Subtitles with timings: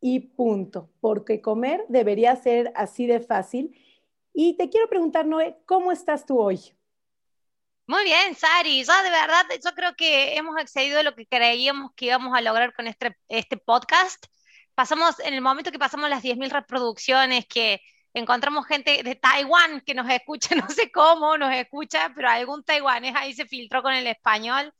[0.00, 3.76] y punto, porque comer debería ser así de fácil.
[4.32, 6.60] Y te quiero preguntar, Noé, ¿cómo estás tú hoy?
[7.86, 8.84] Muy bien, Sari.
[8.84, 12.74] Yo de verdad, yo creo que hemos excedido lo que creíamos que íbamos a lograr
[12.74, 14.26] con este, este podcast.
[14.74, 17.80] Pasamos, en el momento que pasamos las 10.000 reproducciones, que
[18.12, 23.14] encontramos gente de Taiwán que nos escucha, no sé cómo nos escucha, pero algún taiwanés
[23.14, 24.72] ahí se filtró con el español.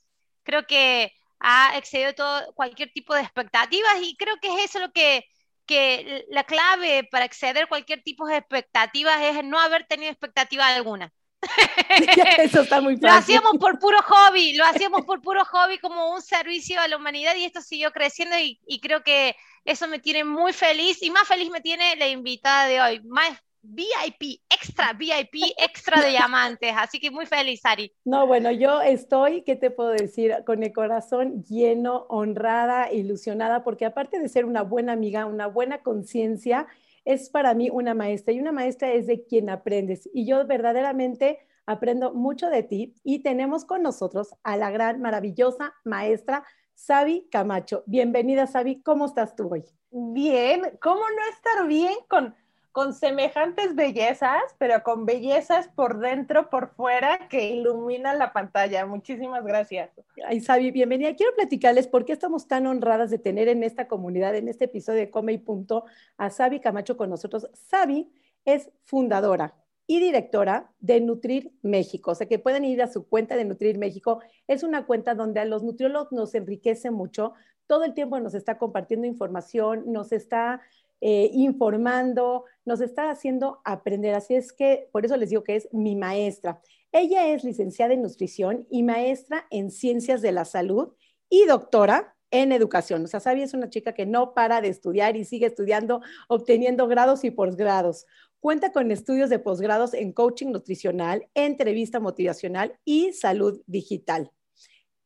[0.42, 1.12] Creo que
[1.48, 5.24] ha excedido todo, cualquier tipo de expectativas y creo que es eso lo que,
[5.64, 11.12] que la clave para exceder cualquier tipo de expectativas es no haber tenido expectativa alguna.
[12.38, 13.06] Eso está muy fácil.
[13.08, 16.96] Lo hacíamos por puro hobby, lo hacíamos por puro hobby como un servicio a la
[16.96, 21.10] humanidad y esto siguió creciendo y, y creo que eso me tiene muy feliz y
[21.10, 26.72] más feliz me tiene la invitada de hoy, más VIP, extra VIP, extra de diamantes.
[26.76, 27.92] Así que muy feliz, Ari.
[28.04, 30.34] No, bueno, yo estoy, ¿qué te puedo decir?
[30.46, 35.82] Con el corazón lleno, honrada, ilusionada, porque aparte de ser una buena amiga, una buena
[35.82, 36.66] conciencia,
[37.04, 40.08] es para mí una maestra y una maestra es de quien aprendes.
[40.12, 45.74] Y yo verdaderamente aprendo mucho de ti y tenemos con nosotros a la gran, maravillosa
[45.84, 47.82] maestra Sabi Camacho.
[47.86, 48.82] Bienvenida, Sabi.
[48.82, 49.64] ¿Cómo estás tú hoy?
[49.90, 50.60] Bien.
[50.80, 52.34] ¿Cómo no estar bien con
[52.76, 58.84] con semejantes bellezas, pero con bellezas por dentro, por fuera, que iluminan la pantalla.
[58.84, 59.88] Muchísimas gracias.
[60.26, 61.14] Ay, Sabi, bienvenida.
[61.14, 64.98] Quiero platicarles por qué estamos tan honradas de tener en esta comunidad, en este episodio
[64.98, 65.86] de Come y Punto,
[66.18, 67.48] a Sabi Camacho con nosotros.
[67.54, 68.12] Sabi
[68.44, 69.54] es fundadora
[69.86, 72.10] y directora de Nutrir México.
[72.10, 74.20] O sea que pueden ir a su cuenta de Nutrir México.
[74.46, 77.32] Es una cuenta donde a los nutriólogos nos enriquece mucho.
[77.66, 80.60] Todo el tiempo nos está compartiendo información, nos está
[81.00, 84.14] eh, informando, nos está haciendo aprender.
[84.14, 86.60] Así es que por eso les digo que es mi maestra.
[86.92, 90.94] Ella es licenciada en nutrición y maestra en ciencias de la salud
[91.28, 93.04] y doctora en educación.
[93.04, 96.88] O sea, Sabi es una chica que no para de estudiar y sigue estudiando, obteniendo
[96.88, 98.06] grados y posgrados.
[98.40, 104.30] Cuenta con estudios de posgrados en coaching nutricional, entrevista motivacional y salud digital.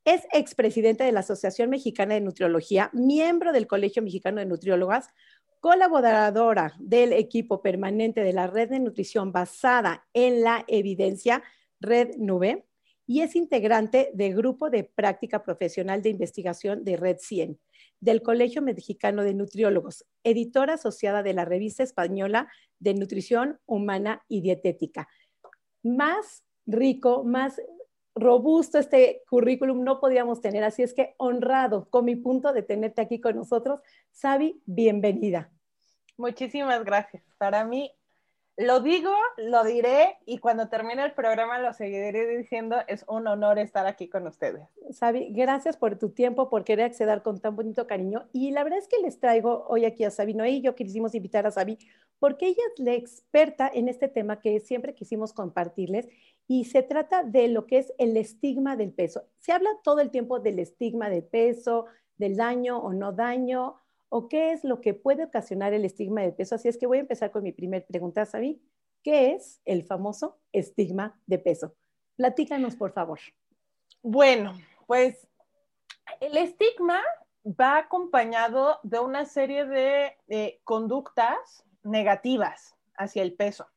[0.05, 5.09] Es expresidenta de la Asociación Mexicana de Nutriología, miembro del Colegio Mexicano de Nutriólogas,
[5.61, 11.43] colaboradora del equipo permanente de la red de nutrición basada en la evidencia,
[11.81, 12.67] Red Nube,
[13.07, 17.59] y es integrante del grupo de práctica profesional de investigación de Red 100,
[18.01, 22.49] del Colegio Mexicano de Nutriólogos, editora asociada de la revista española
[22.79, 25.09] de Nutrición Humana y Dietética.
[25.83, 27.61] Más rico, más
[28.15, 33.01] robusto este currículum no podíamos tener, así es que honrado con mi punto de tenerte
[33.01, 33.81] aquí con nosotros.
[34.11, 35.51] Sabi, bienvenida.
[36.17, 37.23] Muchísimas gracias.
[37.39, 37.93] Para mí,
[38.57, 43.59] lo digo, lo diré y cuando termine el programa lo seguiré diciendo, es un honor
[43.59, 44.69] estar aquí con ustedes.
[44.91, 48.29] Sabi, gracias por tu tiempo, por querer acceder con tan bonito cariño.
[48.35, 51.15] Y la verdad es que les traigo hoy aquí a Sabi, Noé y yo quisimos
[51.15, 51.79] invitar a Sabi
[52.19, 56.07] porque ella es la experta en este tema que siempre quisimos compartirles
[56.51, 59.23] y se trata de lo que es el estigma del peso.
[59.39, 63.77] Se habla todo el tiempo del estigma del peso, del daño o no daño,
[64.09, 66.57] o qué es lo que puede ocasionar el estigma del peso.
[66.57, 68.61] Así es que voy a empezar con mi primer pregunta, Sabi.
[69.05, 71.77] ¿Qué es el famoso estigma de peso?
[72.17, 73.21] Platícanos, por favor.
[74.03, 75.29] Bueno, pues
[76.19, 77.01] el estigma
[77.47, 83.69] va acompañado de una serie de conductas negativas hacia el peso.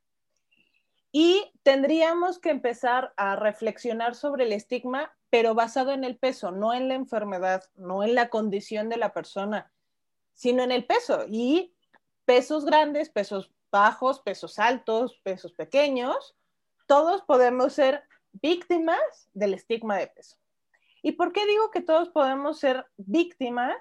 [1.15, 6.73] Y tendríamos que empezar a reflexionar sobre el estigma, pero basado en el peso, no
[6.73, 9.71] en la enfermedad, no en la condición de la persona,
[10.33, 11.25] sino en el peso.
[11.29, 11.71] Y
[12.25, 16.35] pesos grandes, pesos bajos, pesos altos, pesos pequeños,
[16.87, 20.37] todos podemos ser víctimas del estigma de peso.
[21.03, 23.75] ¿Y por qué digo que todos podemos ser víctimas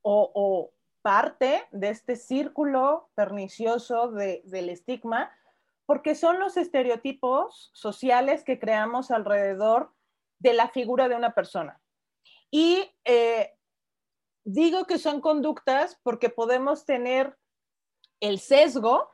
[0.00, 5.30] o, parte de este círculo pernicioso del estigma?
[5.86, 9.92] Porque son los estereotipos sociales que creamos alrededor
[10.38, 11.80] de la figura de una persona.
[12.50, 13.56] Y eh,
[14.44, 17.36] digo que son conductas porque podemos tener
[18.20, 19.10] el sesgo,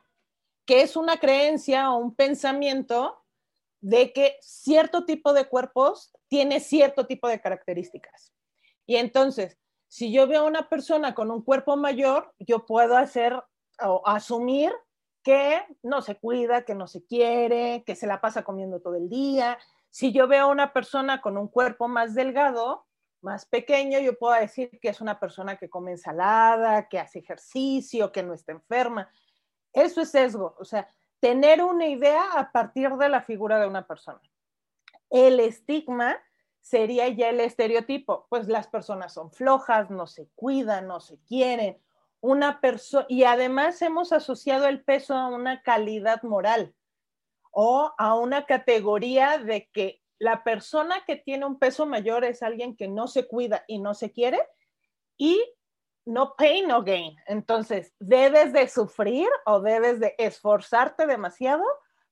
[0.65, 3.23] que es una creencia o un pensamiento
[3.81, 8.33] de que cierto tipo de cuerpos tiene cierto tipo de características.
[8.85, 13.43] Y entonces, si yo veo a una persona con un cuerpo mayor, yo puedo hacer
[13.81, 14.71] o asumir
[15.23, 19.09] que no se cuida, que no se quiere, que se la pasa comiendo todo el
[19.09, 19.57] día.
[19.89, 22.85] Si yo veo a una persona con un cuerpo más delgado,
[23.21, 28.11] más pequeño, yo puedo decir que es una persona que come ensalada, que hace ejercicio,
[28.11, 29.09] que no está enferma.
[29.71, 30.87] Eso es sesgo, o sea,
[31.19, 34.21] tener una idea a partir de la figura de una persona.
[35.09, 36.17] El estigma
[36.59, 41.81] sería ya el estereotipo, pues las personas son flojas, no se cuidan, no se quieren,
[42.23, 46.73] una persona, y además hemos asociado el peso a una calidad moral
[47.51, 52.77] o a una categoría de que la persona que tiene un peso mayor es alguien
[52.77, 54.39] que no se cuida y no se quiere
[55.17, 55.43] y
[56.05, 57.13] no pain, no gain.
[57.27, 61.65] Entonces, debes de sufrir o debes de esforzarte demasiado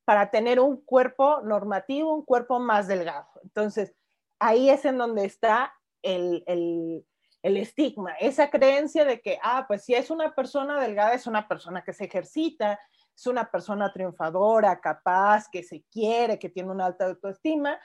[0.04, 3.30] para tener un cuerpo normativo, un cuerpo más delgado.
[3.44, 3.96] Entonces,
[4.40, 7.06] ahí es en donde está el, el
[7.44, 11.84] estigma, esa creencia de que, ah, pues si es una persona delgada, es una persona
[11.84, 12.80] que se ejercita,
[13.16, 17.80] es una persona triunfadora, capaz, que se quiere, que tiene una alta autoestima,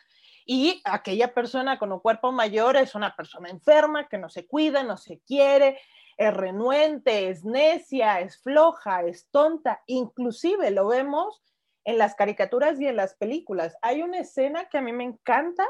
[0.45, 4.83] y aquella persona con un cuerpo mayor es una persona enferma, que no se cuida,
[4.83, 5.81] no se quiere,
[6.17, 11.43] es renuente, es necia, es floja, es tonta, inclusive lo vemos
[11.85, 13.77] en las caricaturas y en las películas.
[13.83, 15.67] Hay una escena que a mí me encanta,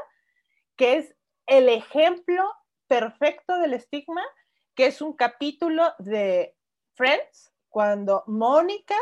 [0.75, 1.15] que es
[1.47, 2.43] el ejemplo
[2.87, 4.23] perfecto del estigma,
[4.75, 6.55] que es un capítulo de
[6.93, 8.95] Friends, cuando Mónica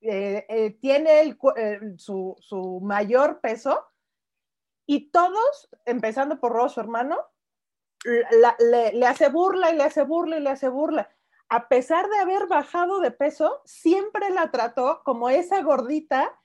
[0.00, 3.84] eh, eh, tiene eh, su, mayor peso
[4.86, 7.18] y todos, empezando por Ross, su hermano,
[8.04, 11.10] le, hace burla y le hace burla y le hace burla.
[11.48, 16.38] A pesar de haber bajado de peso, siempre la trató como esa gordita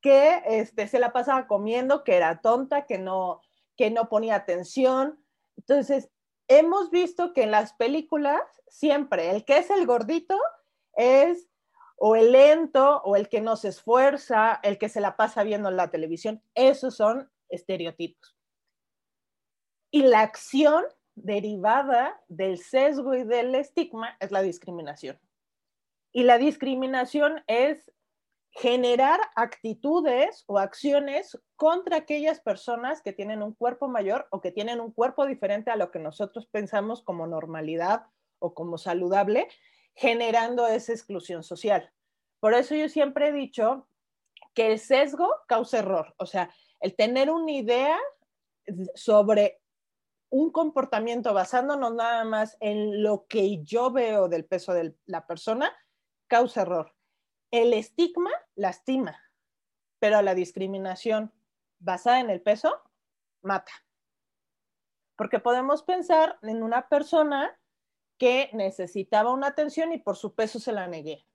[0.00, 3.40] que este, se la pasaba comiendo, que era tonta, que no,
[3.76, 5.23] que no ponía atención,
[5.56, 6.10] entonces,
[6.48, 10.38] hemos visto que en las películas siempre el que es el gordito
[10.94, 11.48] es
[11.96, 15.68] o el lento o el que no se esfuerza, el que se la pasa viendo
[15.68, 16.42] en la televisión.
[16.54, 18.36] Esos son estereotipos.
[19.90, 20.84] Y la acción
[21.14, 25.20] derivada del sesgo y del estigma es la discriminación.
[26.12, 27.92] Y la discriminación es
[28.54, 34.80] generar actitudes o acciones contra aquellas personas que tienen un cuerpo mayor o que tienen
[34.80, 38.06] un cuerpo diferente a lo que nosotros pensamos como normalidad
[38.38, 39.48] o como saludable,
[39.94, 41.90] generando esa exclusión social.
[42.38, 43.88] Por eso yo siempre he dicho
[44.54, 47.98] que el sesgo causa error, o sea, el tener una idea
[48.94, 49.60] sobre
[50.30, 55.72] un comportamiento basándonos nada más en lo que yo veo del peso de la persona,
[56.28, 56.94] causa error
[57.54, 59.22] el estigma lastima,
[60.00, 61.32] pero la discriminación
[61.78, 62.82] basada en el peso
[63.42, 63.70] mata.
[65.14, 67.56] Porque podemos pensar en una persona
[68.18, 71.28] que necesitaba una atención y por su peso se la negué.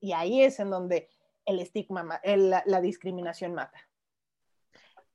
[0.00, 1.10] Y ahí es en donde
[1.44, 3.78] el estigma, la, la discriminación mata.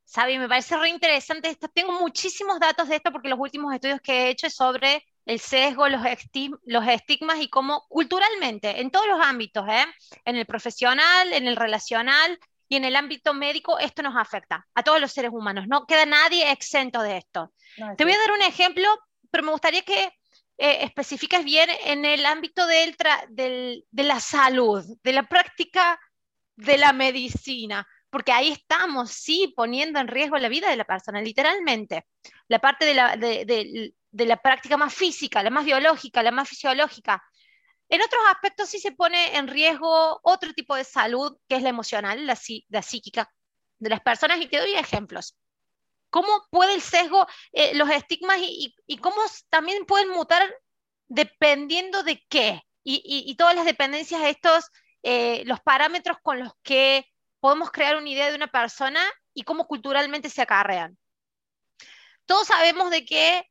[0.03, 1.69] Sabi, me parece re interesante esto.
[1.69, 5.39] Tengo muchísimos datos de esto porque los últimos estudios que he hecho es sobre el
[5.39, 6.01] sesgo, los,
[6.65, 9.85] los estigmas y cómo culturalmente, en todos los ámbitos, ¿eh?
[10.25, 14.83] en el profesional, en el relacional y en el ámbito médico, esto nos afecta a
[14.83, 15.65] todos los seres humanos.
[15.67, 17.53] No queda nadie exento de esto.
[17.97, 18.87] Te voy a dar un ejemplo,
[19.29, 20.03] pero me gustaría que
[20.57, 22.95] eh, especifiques bien en el ámbito del
[23.29, 25.99] de la salud, de la práctica
[26.55, 31.21] de la medicina porque ahí estamos, sí, poniendo en riesgo la vida de la persona,
[31.21, 32.05] literalmente.
[32.49, 37.23] La parte de la, de, la práctica más física, la más biológica, la más fisiológica.
[37.89, 41.69] En otros aspectos sí se pone en riesgo otro tipo de salud, que es la
[41.69, 42.37] emocional, la,
[42.69, 43.29] la psíquica
[43.79, 45.37] de las personas, y te doy ejemplos.
[46.09, 50.43] ¿Cómo puede el sesgo, eh, los estigmas y, cómo también pueden mutar
[51.07, 52.61] dependiendo de qué?
[52.83, 54.69] Y, todas las dependencias, estos,
[55.03, 57.05] eh, los parámetros con los que
[57.39, 59.01] podemos crear una idea de una persona
[59.33, 60.97] y cómo culturalmente se acarrean.
[62.25, 63.43] Todos sabemos de que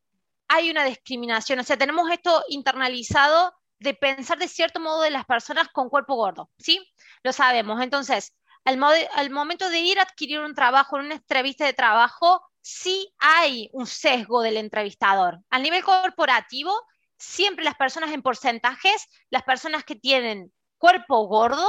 [0.53, 5.25] hay una discriminación, o sea, tenemos esto internalizado de pensar de cierto modo de las
[5.25, 6.85] personas con cuerpo gordo, ¿sí?
[7.23, 7.81] Lo sabemos.
[7.81, 8.83] Entonces, al,
[9.15, 13.71] al momento de ir a adquirir un trabajo, en una entrevista de trabajo, sí hay
[13.73, 15.39] un sesgo del entrevistador.
[15.51, 16.75] A nivel corporativo,
[17.17, 21.69] siempre las personas en porcentajes, las personas que tienen cuerpo gordo,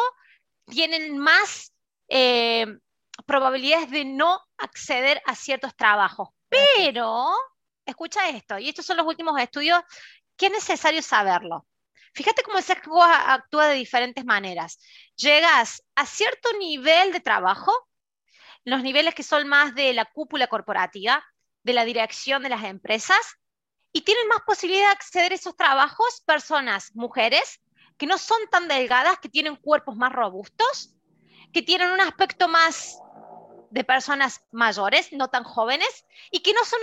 [0.65, 1.71] tienen más
[2.09, 2.65] eh,
[3.27, 6.29] probabilidades de no acceder a ciertos trabajos.
[6.50, 7.31] Pero,
[7.91, 9.81] escucha esto, y estos son los últimos estudios,
[10.36, 11.67] que es necesario saberlo.
[12.13, 14.79] Fíjate cómo el sesgo actúa de diferentes maneras.
[15.15, 17.71] Llegas a cierto nivel de trabajo,
[18.65, 21.24] los niveles que son más de la cúpula corporativa,
[21.63, 23.38] de la dirección de las empresas,
[23.93, 27.62] y tienen más posibilidad de acceder a esos trabajos personas, mujeres,
[27.98, 30.95] que no son tan delgadas, que tienen cuerpos más robustos,
[31.53, 32.98] que tienen un aspecto más
[33.71, 36.79] de personas mayores, no tan jóvenes, y que no son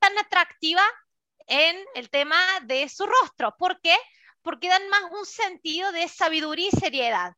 [0.00, 0.88] tan atractivas
[1.46, 3.54] en el tema de su rostro.
[3.58, 3.96] ¿Por qué?
[4.42, 7.34] Porque dan más un sentido de sabiduría y seriedad.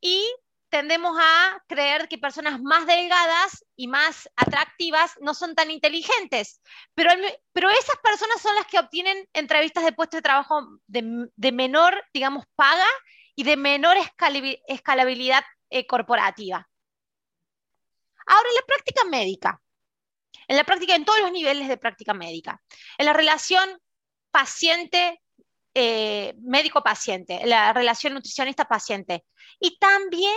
[0.00, 0.24] Y
[0.70, 6.60] tendemos a creer que personas más delgadas y más atractivas no son tan inteligentes,
[6.94, 7.10] pero,
[7.52, 12.44] pero esas personas son las que obtienen entrevistas de puesto de trabajo de, menor, digamos,
[12.56, 12.88] paga
[13.36, 13.96] y de menor
[14.66, 16.68] escalabilidad eh, corporativa.
[18.26, 19.60] Ahora, en la práctica médica,
[20.48, 22.60] en la práctica, en todos los niveles de práctica médica,
[22.98, 23.78] en la relación
[24.30, 25.22] paciente,
[25.74, 29.24] eh, médico-paciente, en la relación nutricionista-paciente,
[29.60, 30.36] y también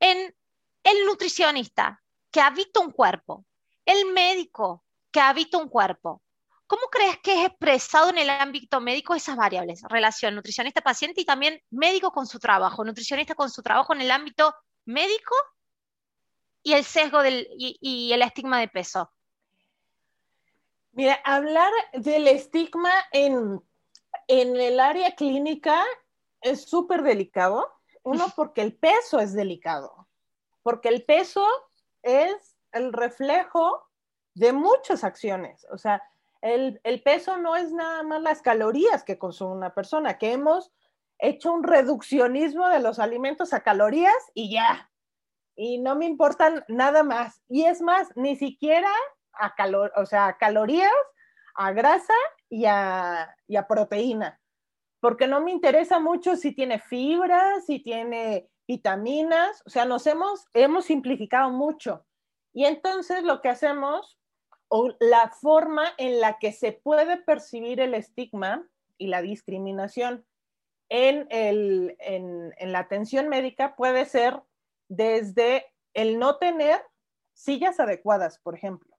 [0.00, 0.34] en
[0.82, 3.44] el nutricionista que habita un cuerpo,
[3.84, 6.22] el médico que habita un cuerpo.
[6.66, 9.82] ¿Cómo crees que es expresado en el ámbito médico esas variables?
[9.88, 14.54] Relación nutricionista-paciente y también médico con su trabajo, nutricionista con su trabajo en el ámbito
[14.86, 15.34] médico
[16.62, 19.10] y el sesgo del, y, el estigma de peso.
[20.92, 23.62] Mira, hablar del estigma en,
[24.28, 25.82] en el área clínica
[26.40, 27.66] es súper delicado
[28.02, 30.08] uno, porque el peso es delicado,
[30.62, 31.46] porque el peso
[32.02, 33.88] es el reflejo
[34.34, 35.66] de muchas acciones.
[35.70, 36.02] O sea,
[36.40, 40.72] el, peso no es nada más las calorías que consume una persona, que hemos
[41.18, 44.90] hecho un reduccionismo de los alimentos a calorías y ya.
[45.56, 47.42] Y no me importan nada más.
[47.48, 48.90] Y es más, ni siquiera
[49.34, 50.90] a calor, o sea, calorías,
[51.54, 52.14] a grasa
[52.48, 54.38] y a, y a proteína
[55.02, 60.46] porque no me interesa mucho si tiene fibras, si tiene vitaminas, o sea, nos hemos,
[60.54, 62.06] hemos simplificado mucho.
[62.52, 64.16] Y entonces lo que hacemos,
[64.68, 68.64] o la forma en la que se puede percibir el estigma
[68.96, 70.24] y la discriminación
[70.88, 74.40] en, el, en, en la atención médica puede ser
[74.96, 76.82] desde el no tener
[77.32, 78.94] sillas adecuadas, por ejemplo.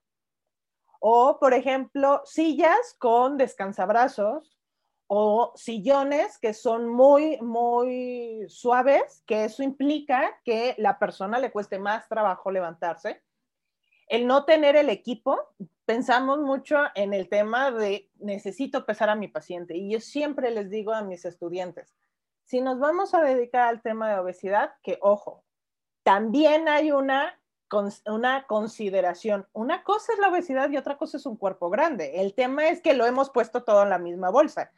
[1.00, 4.58] O, por ejemplo, sillas con descansabrazos
[5.06, 11.78] o sillones que son muy, muy suaves, que eso implica que la persona le cueste
[11.78, 13.22] más trabajo levantarse.
[14.08, 15.38] El no tener el equipo,
[15.84, 20.70] pensamos mucho en el tema de necesito pesar a mi paciente y yo siempre les
[20.70, 21.94] digo a mis estudiantes,
[22.44, 25.43] si nos vamos a dedicar al tema de obesidad, que ojo,
[26.04, 27.34] también hay una
[28.06, 29.46] una consideración.
[29.52, 32.20] Una cosa es la obesidad y otra cosa es un cuerpo grande.
[32.20, 34.70] El tema es que lo hemos puesto todo en la misma bolsa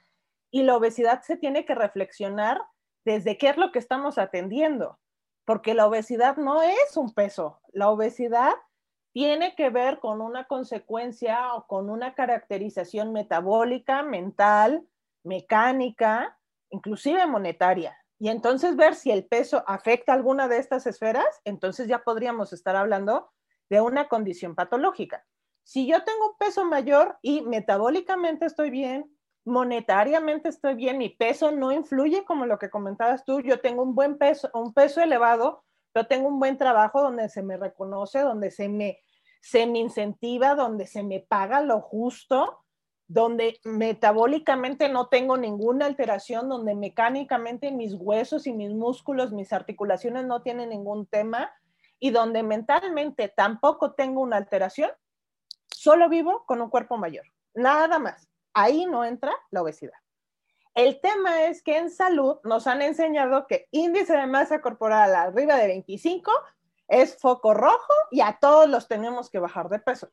[0.50, 2.62] y la obesidad se tiene que reflexionar
[3.04, 4.98] desde qué es lo que estamos atendiendo,
[5.44, 8.54] porque la obesidad no es un peso, la obesidad
[9.12, 14.86] tiene que ver con una consecuencia o con una caracterización metabólica, mental,
[15.22, 16.38] mecánica,
[16.70, 17.96] inclusive monetaria.
[18.18, 22.76] Y entonces ver si el peso afecta alguna de estas esferas, entonces ya podríamos estar
[22.76, 23.30] hablando
[23.68, 25.24] de una condición patológica.
[25.64, 31.50] Si yo tengo un peso mayor y metabólicamente estoy bien, monetariamente estoy bien, mi peso
[31.50, 35.64] no influye como lo que comentabas tú, yo tengo un buen peso, un peso elevado,
[35.94, 38.98] yo tengo un buen trabajo donde se me reconoce, donde se me,
[39.40, 42.64] se me incentiva, donde se me paga lo justo,
[43.08, 50.26] donde metabólicamente no tengo ninguna alteración, donde mecánicamente mis huesos y mis músculos, mis articulaciones
[50.26, 51.52] no tienen ningún tema
[51.98, 54.90] y donde mentalmente tampoco tengo una alteración,
[55.68, 58.28] solo vivo con un cuerpo mayor, nada más.
[58.52, 59.92] Ahí no entra la obesidad.
[60.74, 65.56] El tema es que en salud nos han enseñado que índice de masa corporal arriba
[65.56, 66.30] de 25
[66.88, 70.10] es foco rojo y a todos los tenemos que bajar de peso,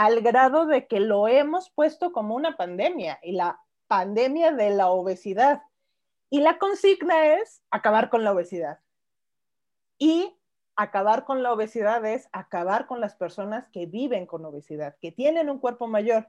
[0.00, 4.88] al grado de que lo hemos puesto como una pandemia y la pandemia de la
[4.88, 5.60] obesidad.
[6.30, 8.78] Y la consigna es acabar con la obesidad.
[9.98, 10.34] Y
[10.74, 15.50] acabar con la obesidad es acabar con las personas que viven con obesidad, que tienen
[15.50, 16.28] un cuerpo mayor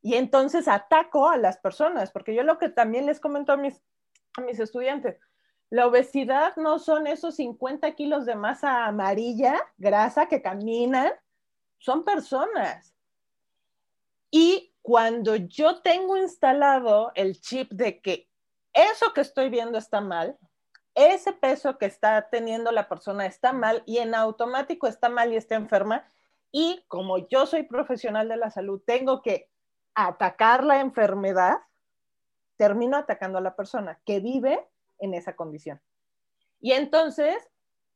[0.00, 3.82] y entonces ataco a las personas, porque yo lo que también les comento a mis,
[4.38, 5.18] a mis estudiantes,
[5.68, 11.12] la obesidad no son esos 50 kilos de masa amarilla, grasa que caminan,
[11.76, 12.92] son personas.
[14.34, 18.30] Y cuando yo tengo instalado el chip de que
[18.72, 20.38] eso que estoy viendo está mal,
[20.94, 25.36] ese peso que está teniendo la persona está mal y en automático está mal y
[25.36, 26.10] está enferma,
[26.50, 29.50] y como yo soy profesional de la salud, tengo que
[29.94, 31.58] atacar la enfermedad,
[32.56, 34.66] termino atacando a la persona que vive
[34.98, 35.78] en esa condición.
[36.58, 37.36] Y entonces,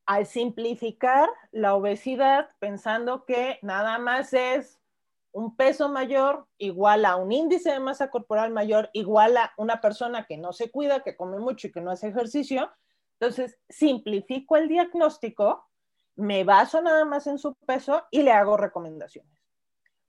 [0.05, 4.76] al simplificar la obesidad pensando que nada más es
[5.37, 10.25] un peso mayor igual a un índice de masa corporal mayor igual a una persona
[10.25, 12.71] que no se cuida, que come mucho y que no hace ejercicio.
[13.21, 15.69] Entonces, simplifico el diagnóstico,
[16.15, 19.39] me baso nada más en su peso y le hago recomendaciones.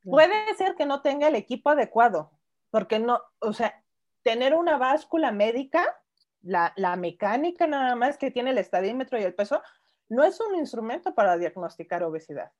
[0.01, 2.31] Puede ser que no tenga el equipo adecuado,
[2.69, 3.83] porque no, o sea,
[4.23, 5.93] tener una báscula médica,
[6.41, 9.61] la, la mecánica nada más que tiene el estadímetro y el peso,
[10.07, 12.53] no es un instrumento para diagnosticar obesidad.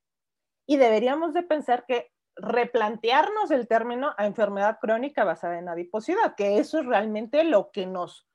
[0.66, 6.58] Y deberíamos de pensar que replantearnos el término a enfermedad crónica basada en adiposidad, que
[6.58, 8.28] eso es realmente lo que nos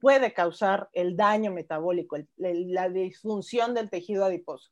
[0.00, 4.70] puede causar el daño metabólico, la disfunción del tejido adiposo.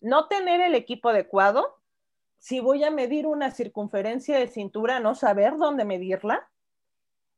[0.00, 1.78] No tener el equipo adecuado,
[2.38, 6.48] si voy a medir una circunferencia de cintura, no saber dónde medirla,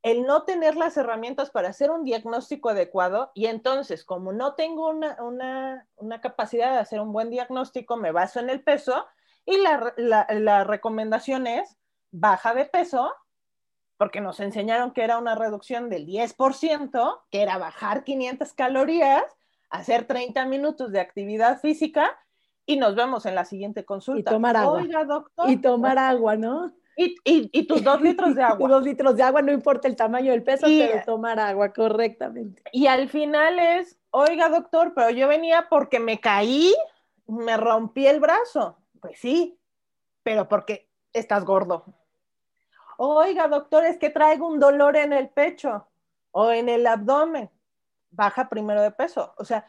[0.02, 4.90] el no tener las herramientas para hacer un diagnóstico adecuado y entonces como no tengo
[4.90, 9.06] una, una capacidad de hacer un buen diagnóstico, me baso en el peso,
[9.44, 11.76] y la, recomendación es
[12.10, 13.12] baja de peso,
[13.96, 19.24] porque nos enseñaron que era una reducción del 10%, que era bajar 500 calorías,
[19.70, 22.18] hacer 30 minutos de actividad física
[22.66, 24.30] y nos vemos en la siguiente consulta.
[24.30, 24.74] Y tomar agua.
[24.74, 25.50] Oiga, doctor.
[25.50, 26.72] Y tomar agua, ¿no?
[26.96, 28.68] Y, y, tus dos litros de agua.
[28.68, 32.62] dos litros de agua, no importa el tamaño del peso, pero tomar agua correctamente.
[32.70, 36.74] Y al final es, oiga, doctor, pero yo venía porque me caí,
[37.26, 38.81] me rompí el brazo.
[39.02, 39.58] Pues sí,
[40.22, 41.84] pero porque estás gordo.
[42.96, 45.88] Oiga, doctor, es que traigo un dolor en el pecho
[46.30, 47.50] o en el abdomen.
[48.12, 49.34] Baja primero de peso.
[49.38, 49.66] O sea,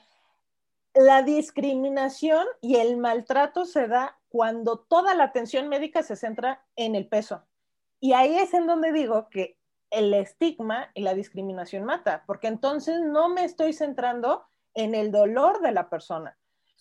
[0.93, 6.93] la discriminación y el maltrato se da cuando toda la atención médica se centra en
[6.93, 7.43] el peso.
[7.99, 9.57] Y ahí es en donde digo que
[9.89, 15.61] el estigma y la discriminación mata, porque entonces no me estoy centrando en el dolor
[15.61, 16.37] de la persona.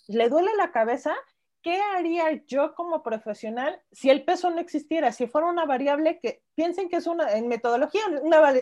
[0.06, 1.14] Le duele la cabeza,
[1.62, 5.12] ¿qué haría yo como profesional si el peso no existiera?
[5.12, 8.02] Si fuera una variable que piensen que es una, en metodología,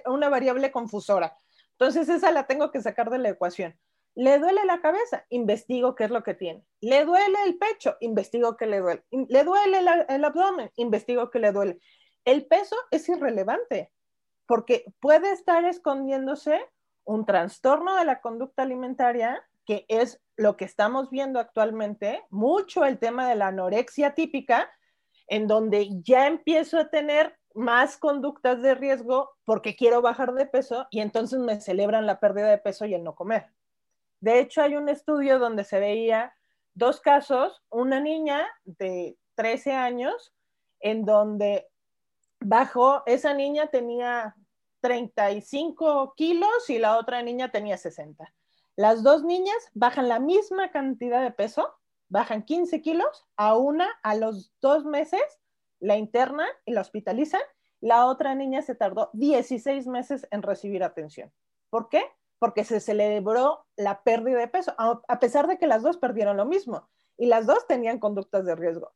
[0.07, 1.37] una, variable confusora.
[1.73, 3.79] Entonces esa la tengo que sacar de la ecuación.
[4.15, 5.25] ¿Le duele la cabeza?
[5.31, 6.65] Investigo qué es lo que tiene.
[6.81, 7.97] ¿Le duele el pecho?
[8.01, 9.05] Investigo qué le duele.
[9.11, 10.71] ¿Le duele el abdomen?
[10.77, 11.81] Investigo qué le duele.
[12.25, 13.93] El peso es irrelevante
[14.47, 16.61] porque puede estar escondiéndose
[17.05, 22.99] un trastorno de la conducta alimentaria que es lo que estamos viendo actualmente, mucho el
[22.99, 24.73] tema de la anorexia típica,
[25.27, 30.87] en donde ya empiezo a tener más conductas de riesgo porque quiero bajar de peso
[30.91, 33.49] y entonces me celebran la pérdida de peso y el no comer.
[34.21, 36.33] De hecho, hay un estudio donde se veía
[36.73, 40.33] dos casos, una niña de 13 años,
[40.81, 41.69] en donde
[42.39, 44.35] bajó, esa niña tenía
[44.81, 48.33] 35 kilos y la otra niña tenía 60.
[48.77, 51.75] Las dos niñas bajan la misma cantidad de peso,
[52.09, 55.23] bajan 15 kilos, a una a los dos meses
[55.81, 57.41] la internan y la hospitalizan,
[57.81, 61.33] la otra niña se tardó 16 meses en recibir atención.
[61.71, 62.05] ¿Por qué?
[62.39, 66.45] Porque se celebró la pérdida de peso, a pesar de que las dos perdieron lo
[66.45, 68.93] mismo y las dos tenían conductas de riesgo.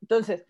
[0.00, 0.46] Entonces,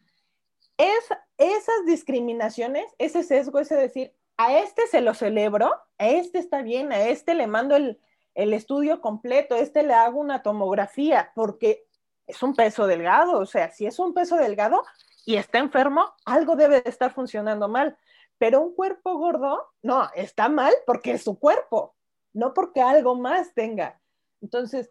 [0.77, 6.63] es, esas discriminaciones, ese sesgo, ese decir, a este se lo celebro, a este está
[6.63, 8.01] bien, a este le mando el,
[8.39, 11.85] el estudio completo, este le hago una tomografía, porque
[12.29, 14.85] es un peso delgado, o sea, si es un peso delgado
[15.27, 17.99] y está enfermo, algo debe de estar funcionando mal.
[18.39, 21.97] Pero un cuerpo gordo, no, está mal porque es su cuerpo,
[22.33, 24.01] no porque algo más tenga.
[24.41, 24.89] Entonces,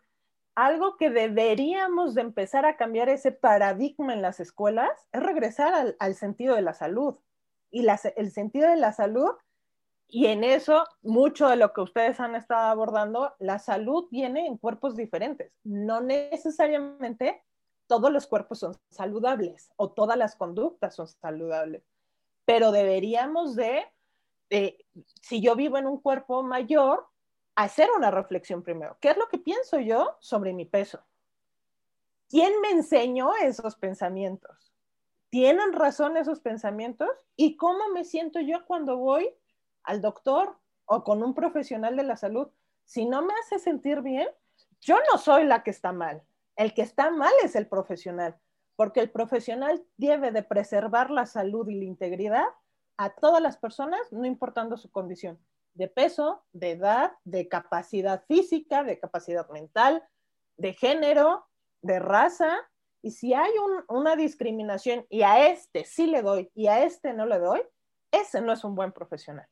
[0.53, 6.15] algo que deberíamos de empezar a cambiar ese paradigma en las escuelas es regresar al,
[6.15, 7.15] sentido de la salud.
[7.71, 9.31] Y el sentido de la salud
[10.09, 14.57] y en eso, mucho de lo que ustedes han estado abordando, la salud viene en
[14.57, 15.51] cuerpos diferentes.
[15.63, 17.43] No necesariamente
[17.87, 21.83] todos los cuerpos son saludables o todas las conductas son saludables,
[22.45, 23.85] pero deberíamos de,
[25.21, 27.05] si yo vivo en un cuerpo mayor,
[27.55, 28.97] hacer una reflexión primero.
[29.01, 31.01] ¿Qué es lo que pienso yo sobre mi peso?
[32.29, 34.73] ¿Quién me enseñó esos pensamientos?
[35.29, 37.09] ¿Tienen razón esos pensamientos?
[37.35, 39.33] ¿Y cómo me siento yo cuando voy
[39.87, 42.49] al doctor o con un profesional de la salud,
[42.85, 44.27] si no me hace sentir bien,
[44.81, 46.21] yo no soy la que está mal.
[46.55, 48.37] El que está mal es el profesional,
[48.75, 52.45] porque el profesional debe de preservar la salud y la integridad
[52.97, 55.39] a todas las personas, no importando su condición
[55.73, 60.03] de peso, de edad, de capacidad física, de capacidad mental,
[60.57, 61.45] de género,
[61.81, 62.57] de raza.
[63.03, 63.51] Y si hay
[63.87, 67.61] una discriminación y a este sí le doy y a este no le doy,
[68.11, 69.47] ese no es un buen profesional.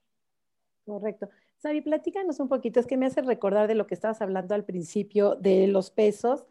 [0.85, 1.29] Correcto.
[1.57, 4.65] Sabi, platícanos un poquito, es que me hace recordar de lo que estabas hablando al
[4.65, 6.45] principio de los pesos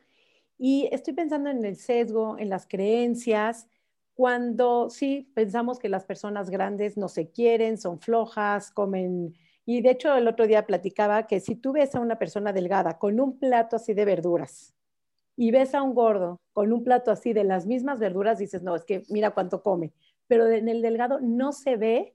[0.58, 3.68] y estoy pensando en el sesgo, en las creencias,
[4.14, 9.34] cuando sí pensamos que las personas grandes no se quieren, son flojas, comen.
[9.66, 12.98] Y de hecho el otro día platicaba que si tú ves a una persona delgada
[12.98, 14.74] con un plato así de verduras
[15.36, 18.76] y ves a un gordo con un plato así de las mismas verduras, dices, no,
[18.76, 19.92] es que mira cuánto come.
[20.28, 22.14] Pero en el delgado no se ve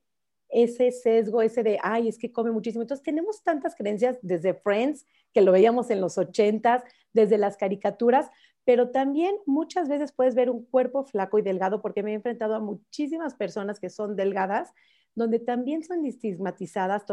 [0.49, 2.81] ese sesgo, ese de, ay, es que come muchísimo.
[2.81, 6.83] Entonces tenemos tantas creencias desde Friends, que lo veíamos en los ochentas,
[7.13, 8.29] desde las caricaturas,
[8.65, 12.55] pero también muchas veces puedes ver un cuerpo flaco y delgado, porque me he enfrentado
[12.55, 14.71] a muchísimas personas que son delgadas,
[15.15, 17.03] donde también son estigmatizadas,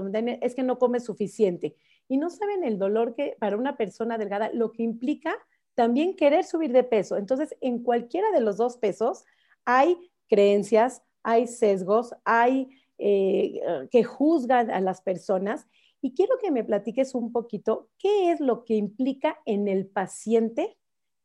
[0.43, 1.77] es que no come suficiente
[2.09, 5.35] y no saben el dolor que para una persona delgada lo que implica
[5.75, 7.17] también querer subir de peso.
[7.17, 9.25] Entonces, en cualquiera de los dos pesos
[9.65, 9.97] hay
[10.29, 12.69] creencias, hay sesgos, hay
[12.99, 15.67] eh, que juzgan a las personas.
[16.01, 20.77] Y quiero que me platiques un poquito qué es lo que implica en el paciente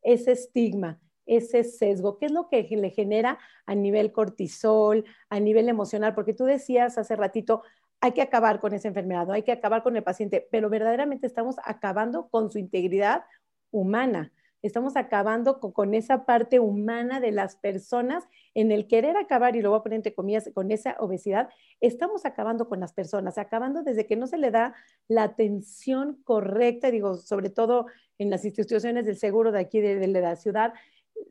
[0.02, 5.70] ese estigma, ese sesgo, qué es lo que le genera a nivel cortisol, a nivel
[5.70, 7.62] emocional, porque tú decías hace ratito,
[8.02, 11.56] hay que acabar con esa enfermedad, hay que acabar con el paciente, pero verdaderamente estamos
[11.64, 13.24] acabando con su integridad
[13.70, 14.34] humana.
[14.62, 19.72] Estamos acabando con, esa parte humana de las personas en el querer acabar, y lo
[19.72, 24.06] voy a poner entre comillas, con esa obesidad, estamos acabando con las personas, acabando desde
[24.06, 24.76] que no se le da
[25.08, 30.08] la atención correcta, digo, sobre todo en las instituciones del seguro de aquí de, de
[30.22, 30.74] la ciudad,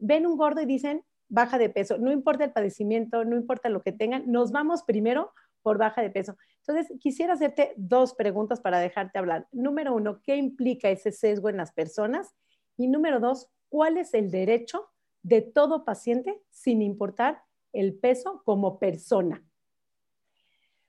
[0.00, 3.82] ven un gordo y dicen, baja de peso, no importa el padecimiento, no importa lo
[3.82, 6.36] que tengan, nos vamos primero por baja de peso.
[6.66, 9.46] Entonces, quisiera hacerte dos preguntas para dejarte hablar.
[9.52, 12.34] Número uno, ¿qué implica ese sesgo en las personas?
[12.80, 14.88] Y número dos, ¿cuál es el derecho
[15.22, 19.44] de todo paciente sin importar el peso como persona?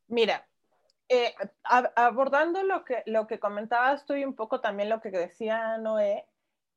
[0.07, 0.47] Mira,
[1.09, 6.25] eh, abordando lo que, lo que comentabas tú un poco también lo que decía Noé,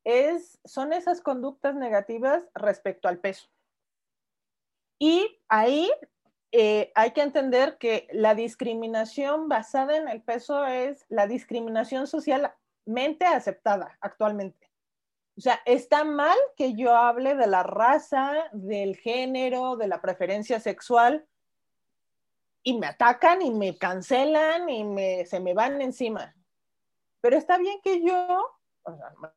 [0.03, 3.49] es, son esas conductas negativas respecto al peso.
[4.99, 5.93] Y ahí
[6.51, 13.27] eh, hay que entender que la discriminación basada en el peso es la discriminación socialmente
[13.27, 14.74] aceptada actualmente.
[15.37, 20.61] O sea, está mal que yo hable de la raza, del género, de la preferencia
[20.61, 21.27] sexual
[22.63, 26.35] y me atacan y me cancelan y me, se me van encima.
[27.21, 28.59] Pero está bien que yo,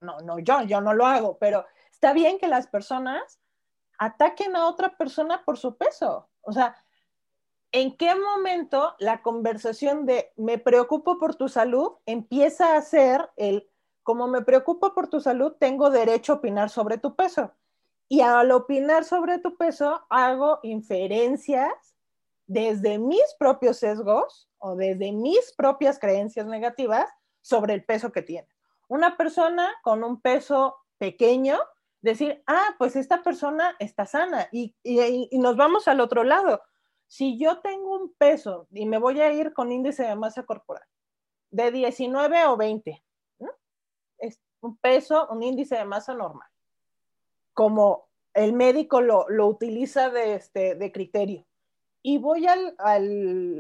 [0.01, 3.39] no, no, yo, yo no lo hago, pero está bien que las personas
[3.97, 6.29] ataquen a otra persona por su peso.
[6.41, 6.75] O sea,
[7.71, 13.69] ¿en qué momento la conversación de me preocupo por tu salud empieza a ser el
[14.07, 17.51] como me preocupo por tu salud, tengo derecho a opinar sobre tu peso.
[18.07, 21.73] Y al opinar sobre tu peso, hago inferencias
[22.45, 27.09] desde mis propios sesgos o desde mis propias creencias negativas
[27.41, 28.47] sobre el peso que tiene.
[28.87, 31.59] Una persona con un peso pequeño,
[31.99, 36.61] decir, ah, pues esta persona está sana y, y, nos vamos al otro lado.
[37.07, 40.87] Si yo tengo un peso y me voy a ir con índice de masa corporal
[41.51, 43.03] de 19 o 20,
[44.17, 46.47] es un peso, un índice de masa normal,
[47.53, 51.45] como el médico lo, utiliza de, este, de criterio.
[52.03, 52.75] Y voy al,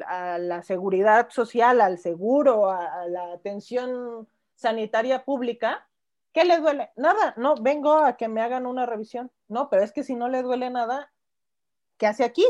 [0.07, 5.87] a la seguridad social, al seguro, a, la atención sanitaria pública,
[6.33, 6.91] ¿qué le duele?
[6.95, 9.31] Nada, no, vengo a que me hagan una revisión.
[9.47, 11.11] No, pero es que si no le duele nada,
[11.97, 12.45] ¿qué hace aquí?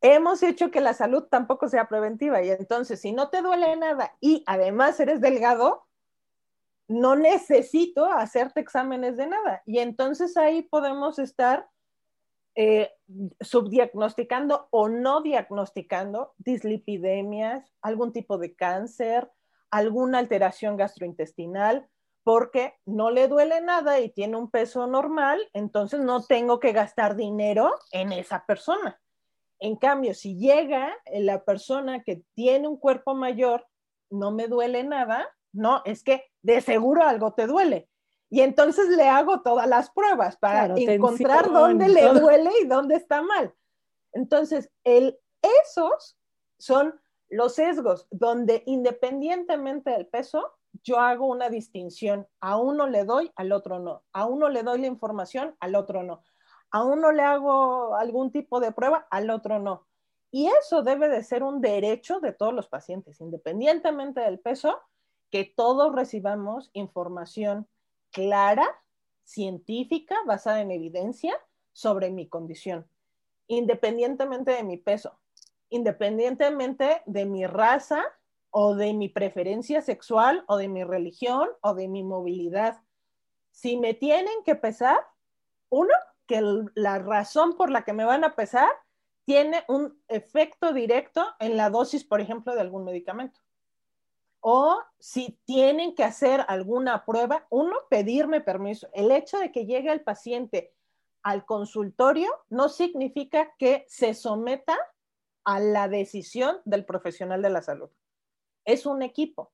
[0.00, 4.14] Hemos hecho que la salud tampoco sea preventiva y entonces si no te duele nada
[4.20, 5.86] y además eres delgado,
[6.88, 9.62] no necesito hacerte exámenes de nada.
[9.66, 11.68] Y entonces ahí podemos estar
[12.56, 12.92] eh,
[13.40, 19.30] subdiagnosticando o no diagnosticando dislipidemias, algún tipo de cáncer,
[19.70, 21.88] alguna alteración gastrointestinal,
[22.22, 27.16] porque no le duele nada y tiene un peso normal, entonces no tengo que gastar
[27.16, 29.00] dinero en esa persona.
[29.58, 33.66] En cambio, si llega la persona que tiene un cuerpo mayor,
[34.10, 37.88] no me duele nada, no, es que de seguro algo te duele.
[38.30, 43.22] Y entonces le hago todas las pruebas para encontrar dónde le duele y dónde está
[43.22, 43.54] mal.
[44.12, 45.18] Entonces, el,
[45.62, 46.18] esos
[46.58, 50.52] son los sesgos donde independientemente del peso,
[50.82, 52.26] yo hago una distinción.
[52.40, 54.02] A uno le doy, al otro no.
[54.12, 56.22] A uno le doy la información, al otro no.
[56.70, 59.86] A uno le hago algún tipo de prueba, al otro no.
[60.30, 64.80] Y eso debe de ser un derecho de todos los pacientes, independientemente del peso,
[65.30, 67.68] que todos recibamos información
[68.10, 68.66] clara,
[69.24, 71.34] científica, basada en evidencia
[71.72, 72.86] sobre mi condición,
[73.48, 75.18] independientemente de mi peso,
[75.70, 78.04] independientemente de mi raza
[78.50, 82.80] o de mi preferencia sexual o de mi religión o de mi movilidad.
[83.50, 84.98] Si me tienen que pesar,
[85.68, 85.92] uno,
[86.26, 86.40] que
[86.74, 88.68] la razón por la que me van a pesar
[89.24, 93.40] tiene un efecto directo en la dosis, por ejemplo, de algún medicamento.
[94.46, 98.90] O si tienen que hacer alguna prueba, uno, pedirme permiso.
[98.92, 100.74] El hecho de que llegue el paciente
[101.22, 104.76] al consultorio no significa que se someta
[105.44, 107.88] a la decisión del profesional de la salud.
[108.66, 109.50] Es un equipo.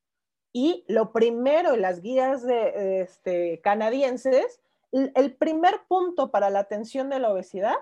[0.51, 7.19] Y lo primero en las guías este, canadienses, el primer punto para la atención de
[7.19, 7.77] la obesidad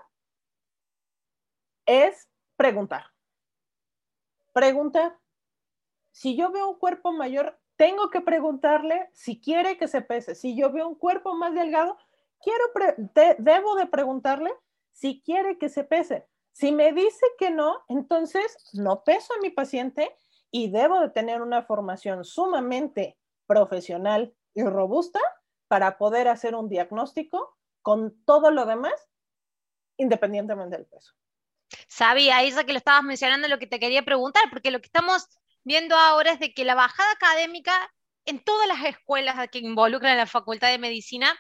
[1.87, 3.05] es preguntar.
[4.53, 5.17] Preguntar.
[6.19, 10.35] Si yo veo un cuerpo mayor, tengo que preguntarle si quiere que se pese.
[10.35, 11.97] Si yo veo un cuerpo más delgado,
[12.41, 12.65] quiero
[13.37, 14.51] debo de preguntarle
[14.91, 16.27] si quiere que se pese.
[16.51, 20.13] Si me dice que no, entonces no peso a mi paciente
[20.51, 25.21] y debo de tener una formación sumamente profesional y robusta
[25.69, 29.07] para poder hacer un diagnóstico con todo lo demás,
[29.95, 31.13] independientemente del peso.
[31.87, 35.29] Sabía, Isa, que lo estabas mencionando, lo que te quería preguntar, porque lo que estamos
[35.69, 37.93] viendo ahora es de que la bajada académica
[38.25, 41.37] en todas las escuelas que involucran la Facultad de Medicina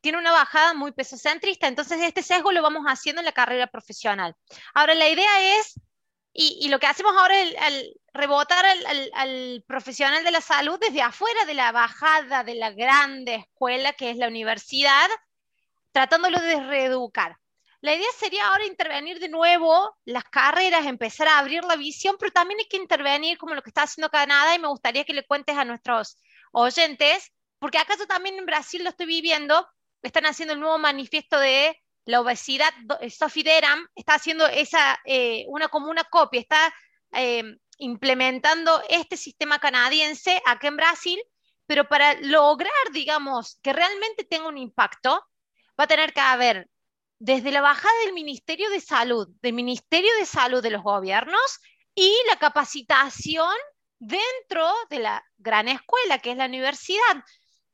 [0.00, 4.34] tiene una bajada muy pesocentrista, entonces este sesgo lo vamos haciendo en la carrera profesional.
[4.72, 5.78] Ahora, la idea es,
[6.32, 7.54] y, lo que hacemos ahora es
[8.14, 13.92] rebotar al, profesional de la salud desde afuera de la bajada de la grande escuela
[13.92, 15.08] que es la universidad,
[15.92, 17.36] tratándolo de reeducar.
[17.86, 22.32] La idea sería ahora intervenir de nuevo las carreras, empezar a abrir la visión, pero
[22.32, 25.24] también hay que intervenir como lo que está haciendo Canadá y me gustaría que le
[25.24, 26.18] cuentes a nuestros
[26.50, 29.68] oyentes, porque acaso también en Brasil lo estoy viviendo,
[30.02, 32.72] están haciendo el nuevo manifiesto de la obesidad.
[33.02, 36.74] Eh, Sophie Deram está haciendo esa, eh, una como una copia, está
[37.12, 37.44] eh,
[37.78, 41.22] implementando este sistema canadiense acá en Brasil,
[41.66, 45.24] pero para lograr, digamos, que realmente tenga un impacto,
[45.78, 46.68] va a tener que haber
[47.18, 51.60] desde la bajada del Ministerio de Salud, del Ministerio de Salud de los gobiernos
[51.94, 53.54] y la capacitación
[53.98, 57.24] dentro de la gran escuela, que es la universidad.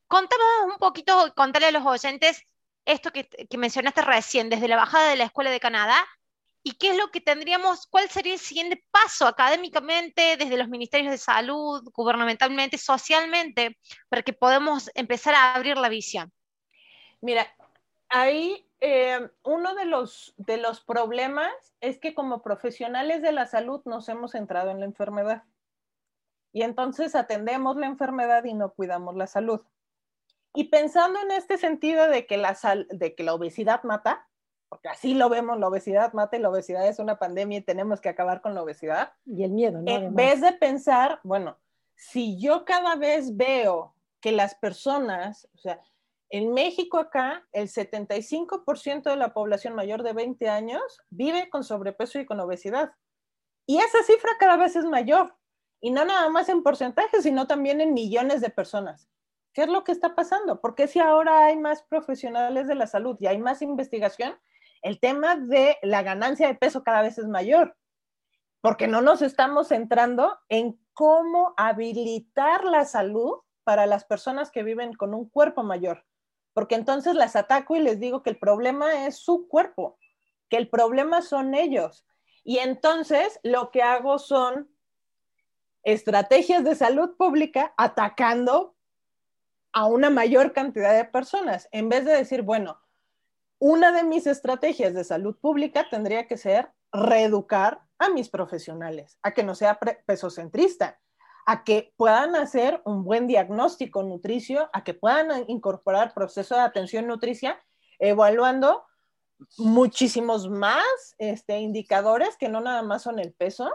[0.06, 2.42] Contamos un poquito, contarle a los oyentes
[2.84, 6.04] esto que, mencionaste recién, desde la bajada de la Escuela de Canadá,
[6.64, 11.10] y qué es lo que tendríamos, cuál sería el siguiente paso académicamente, desde los ministerios
[11.10, 13.78] de salud, gubernamentalmente, socialmente,
[14.08, 16.32] para que podamos empezar a abrir la visión.
[17.20, 17.52] Mira,
[18.08, 23.80] ahí eh, uno de los, de los problemas es que como profesionales de la salud
[23.84, 25.44] nos hemos centrado en la enfermedad.
[26.52, 29.60] Y entonces atendemos la enfermedad y no cuidamos la salud.
[30.52, 32.58] Y pensando en este sentido de que la,
[32.90, 34.28] de que la obesidad mata,
[34.68, 38.00] porque así lo vemos, la obesidad mata y la obesidad es una pandemia y tenemos
[38.00, 39.12] que acabar con la obesidad.
[39.24, 39.92] Y el miedo, ¿no?
[39.92, 41.56] En vez de pensar, bueno,
[41.94, 45.80] si yo cada vez veo que las personas, o sea,
[46.32, 52.18] en México acá, el 75% de la población mayor de 20 años vive con sobrepeso
[52.18, 52.92] y con obesidad.
[53.66, 55.36] Y esa cifra cada vez es mayor.
[55.82, 59.10] Y no nada más en porcentaje, sino también en millones de personas.
[59.52, 60.62] ¿Qué es lo que está pasando?
[60.62, 64.34] Porque si ahora hay más profesionales de la salud y hay más investigación,
[64.80, 67.76] el tema de la ganancia de peso cada vez es mayor,
[68.62, 74.94] porque no nos estamos centrando en cómo habilitar la salud para las personas que viven
[74.94, 76.06] con un cuerpo mayor,
[76.54, 79.98] porque entonces las ataco y les digo que el problema es su cuerpo,
[80.48, 82.04] que el problema son ellos.
[82.44, 84.68] Y entonces lo que hago son
[85.82, 88.76] estrategias de salud pública atacando
[89.72, 92.78] a una mayor cantidad de personas, en vez de decir, bueno,
[93.58, 99.32] una de mis estrategias de salud pública tendría que ser reeducar a mis profesionales, a
[99.32, 101.00] que no sea pesocentrista,
[101.46, 107.06] a que puedan hacer un buen diagnóstico nutricio, a que puedan incorporar proceso de atención
[107.06, 107.60] nutricia,
[107.98, 108.84] evaluando
[109.58, 110.84] muchísimos más
[111.18, 113.70] este, indicadores que no nada más son el peso,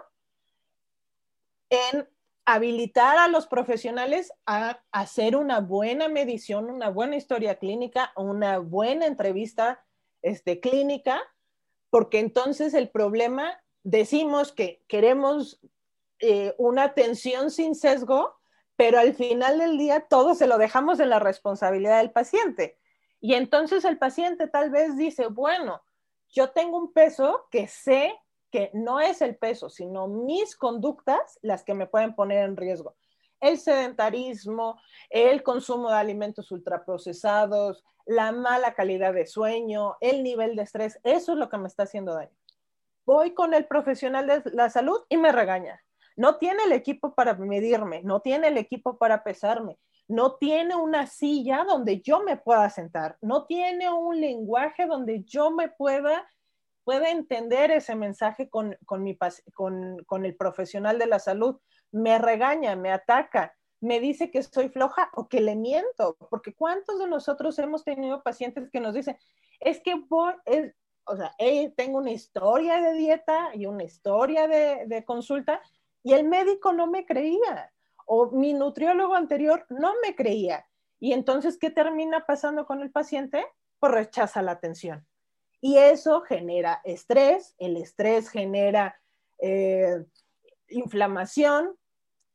[1.69, 2.07] en
[2.45, 9.05] habilitar a los profesionales a hacer una buena medición, una buena historia clínica, una buena
[9.05, 9.83] entrevista
[10.21, 11.21] este, clínica,
[11.89, 15.59] porque entonces el problema, decimos que queremos
[16.19, 18.37] eh, una atención sin sesgo,
[18.75, 22.77] pero al final del día todo se lo dejamos en la responsabilidad del paciente.
[23.19, 25.81] Y entonces el paciente tal vez dice, bueno,
[26.29, 28.13] yo tengo un peso que sé
[28.51, 32.95] que no es el peso, sino mis conductas las que me pueden poner en riesgo.
[33.39, 40.63] El sedentarismo, el consumo de alimentos ultraprocesados, la mala calidad de sueño, el nivel de
[40.63, 42.35] estrés, eso es lo que me está haciendo daño.
[43.05, 45.81] Voy con el profesional de la salud y me regaña.
[46.17, 49.77] No tiene el equipo para medirme, no tiene el equipo para pesarme,
[50.07, 55.51] no tiene una silla donde yo me pueda sentar, no tiene un lenguaje donde yo
[55.51, 56.27] me pueda,
[56.83, 59.17] pueda entender ese mensaje con, con, mi,
[59.53, 61.59] con, con el profesional de la salud.
[61.91, 66.97] Me regaña, me ataca, me dice que soy floja o que le miento, porque ¿cuántos
[66.99, 69.17] de nosotros hemos tenido pacientes que nos dicen,
[69.59, 70.33] es que voy,
[71.05, 71.35] o sea,
[71.75, 75.61] tengo una historia de dieta y una historia de, de consulta
[76.03, 77.71] y el médico no me creía
[78.07, 80.65] o mi nutriólogo anterior no me creía.
[80.99, 83.45] Y entonces, ¿qué termina pasando con el paciente?
[83.79, 85.05] Pues rechaza la atención.
[85.59, 88.99] Y eso genera estrés, el estrés genera
[89.39, 90.05] eh,
[90.69, 91.75] inflamación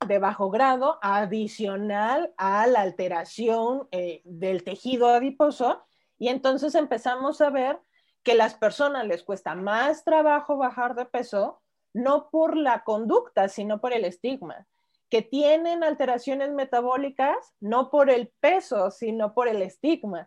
[0.06, 5.84] de bajo grado adicional a la alteración eh, del tejido adiposo.
[6.18, 7.80] Y entonces empezamos a ver
[8.22, 11.61] que a las personas les cuesta más trabajo bajar de peso,
[11.92, 14.66] no por la conducta, sino por el estigma
[15.12, 20.26] que tienen alteraciones metabólicas no por el peso, sino por el estigma,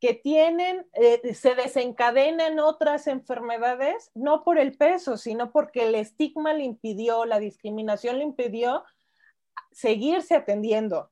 [0.00, 6.52] que tienen, eh, se desencadenan otras enfermedades no por el peso, sino porque el estigma
[6.52, 8.84] le impidió, la discriminación le impidió
[9.72, 11.10] seguirse atendiendo.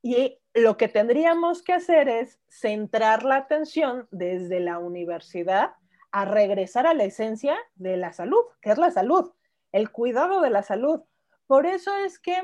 [0.00, 5.72] Y lo que tendríamos que hacer es centrar la atención desde la universidad
[6.10, 9.32] a regresar a la esencia de la salud, que es la salud,
[9.72, 11.02] el cuidado de la salud
[11.48, 12.36] por eso es que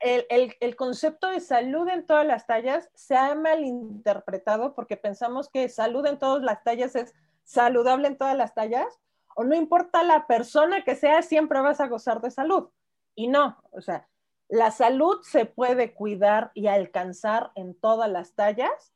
[0.00, 6.04] el, concepto de salud en todas las tallas se ha malinterpretado porque pensamos que salud
[6.04, 9.00] en todas las tallas es saludable en todas las tallas,
[9.34, 12.68] o no importa la persona que sea, siempre vas a gozar de salud.
[13.14, 14.08] Y no, o sea,
[14.48, 18.92] la salud se puede cuidar y alcanzar en todas las tallas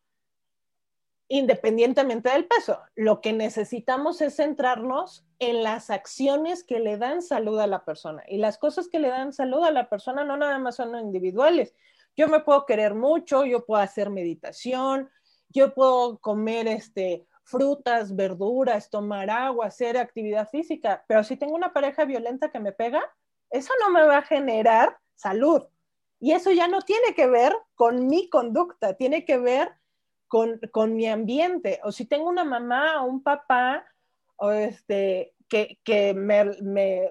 [1.28, 2.80] independientemente del peso.
[2.94, 8.22] Lo que necesitamos es centrarnos en las acciones que le dan salud a la persona.
[8.26, 11.74] Y las cosas que le dan salud a la persona no nada más son individuales.
[12.16, 15.10] Yo me puedo querer mucho, yo puedo hacer meditación,
[15.50, 21.72] yo puedo comer este, frutas, verduras, tomar agua, hacer actividad física, pero si tengo una
[21.72, 23.02] pareja violenta que me pega,
[23.50, 25.62] eso no me va a generar salud.
[26.20, 29.70] Y eso ya no tiene que ver con mi conducta, tiene que ver
[30.28, 31.80] con, con, mi ambiente.
[31.84, 33.84] O si tengo una mamá o un papá
[34.36, 37.10] o este, que, que me,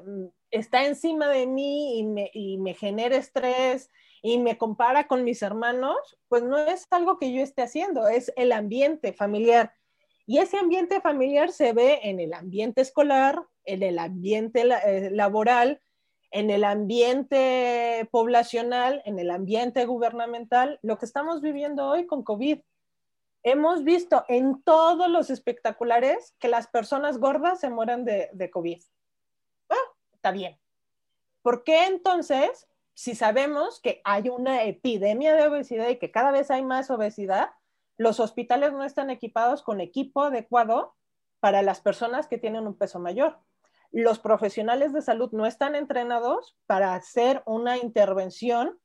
[0.52, 5.42] está encima de mí y me, y me genera estrés y me compara con mis
[5.42, 9.74] hermanos, pues no es algo que yo esté haciendo, es el ambiente familiar.
[10.26, 15.82] Y ese ambiente familiar se ve en el ambiente escolar, en el ambiente eh, laboral,
[16.32, 22.60] en el ambiente poblacional, en el ambiente gubernamental, lo que estamos viviendo hoy con COVID
[23.52, 28.82] hemos visto en todos los espectaculares que las personas gordas se mueren de, COVID.
[29.70, 29.76] Ah,
[30.14, 30.60] está bien.
[31.42, 36.52] ¿Por qué entonces, si sabemos que hay una epidemia de obesidad y que cada vez
[36.52, 37.52] hay más obesidad,
[37.96, 40.96] los hospitales no están equipados con equipo adecuado
[41.40, 43.40] para las personas que tienen un peso mayor?
[43.92, 48.78] Los profesionales de salud no están entrenados para hacer una intervención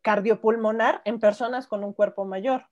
[0.00, 2.69] cardiopulmonar en personas con un cuerpo mayor.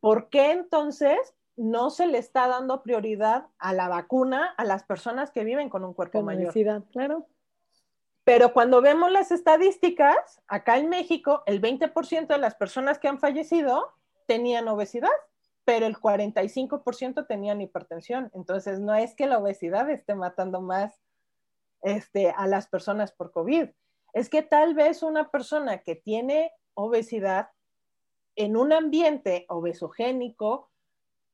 [0.00, 1.18] ¿Por qué entonces
[1.56, 5.84] no se le está dando prioridad a la vacuna a las personas que viven con
[5.84, 6.52] un cuerpo mayor?
[6.90, 7.26] claro.
[8.24, 13.18] Pero cuando vemos las estadísticas, acá en México, el 20% de las personas que han
[13.18, 13.92] fallecido
[14.26, 15.08] tenían obesidad,
[15.64, 18.30] pero el 45% tenían hipertensión.
[18.34, 21.00] Entonces, no es que la obesidad esté matando más
[21.82, 23.68] este, a las personas por COVID.
[24.12, 27.50] Es que tal vez una persona que tiene obesidad
[28.36, 30.70] en un ambiente obesogénico,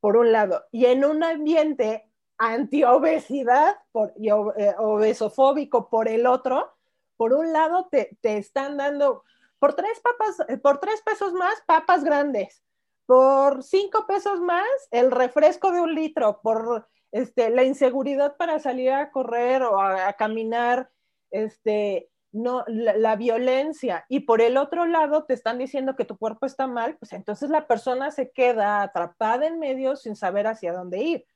[0.00, 6.76] por un lado, y en un ambiente antiobesidad por, y eh, obesofóbico por el otro,
[7.16, 9.24] por un lado te, están dando
[9.58, 12.62] por tres papas, eh, por tres pesos más, papas grandes,
[13.06, 18.92] por cinco pesos más, el refresco de un litro, por este, la inseguridad para salir
[18.92, 20.90] a correr o a, a caminar,
[21.30, 26.44] este, no, la, violencia y por el otro lado te están diciendo que tu cuerpo
[26.44, 30.98] está mal, pues entonces la persona se queda atrapada en medio sin saber hacia dónde
[31.02, 31.26] ir.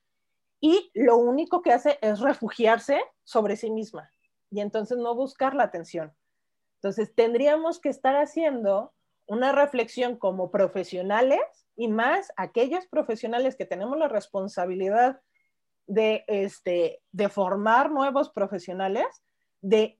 [0.61, 4.11] Y lo único que hace es refugiarse sobre sí misma
[4.51, 6.13] y entonces no buscar la atención.
[6.77, 8.93] Entonces tendríamos que estar haciendo
[9.27, 11.41] una reflexión como profesionales
[11.77, 15.21] y más aquellos profesionales que tenemos la responsabilidad
[15.87, 19.07] de, este, de formar nuevos profesionales,
[19.63, 20.00] de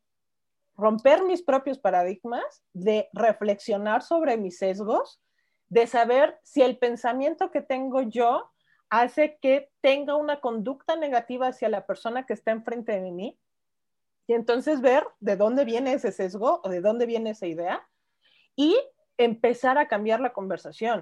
[0.81, 5.21] romper mis propios paradigmas, de reflexionar sobre mis sesgos,
[5.69, 8.51] de saber si el pensamiento que tengo yo
[8.89, 13.39] hace que tenga una conducta negativa hacia la persona que está enfrente de mí.
[14.27, 17.87] Y entonces ver de dónde viene ese sesgo o de dónde viene esa idea.
[18.57, 18.77] Y
[19.17, 21.01] empezar a cambiar la conversación.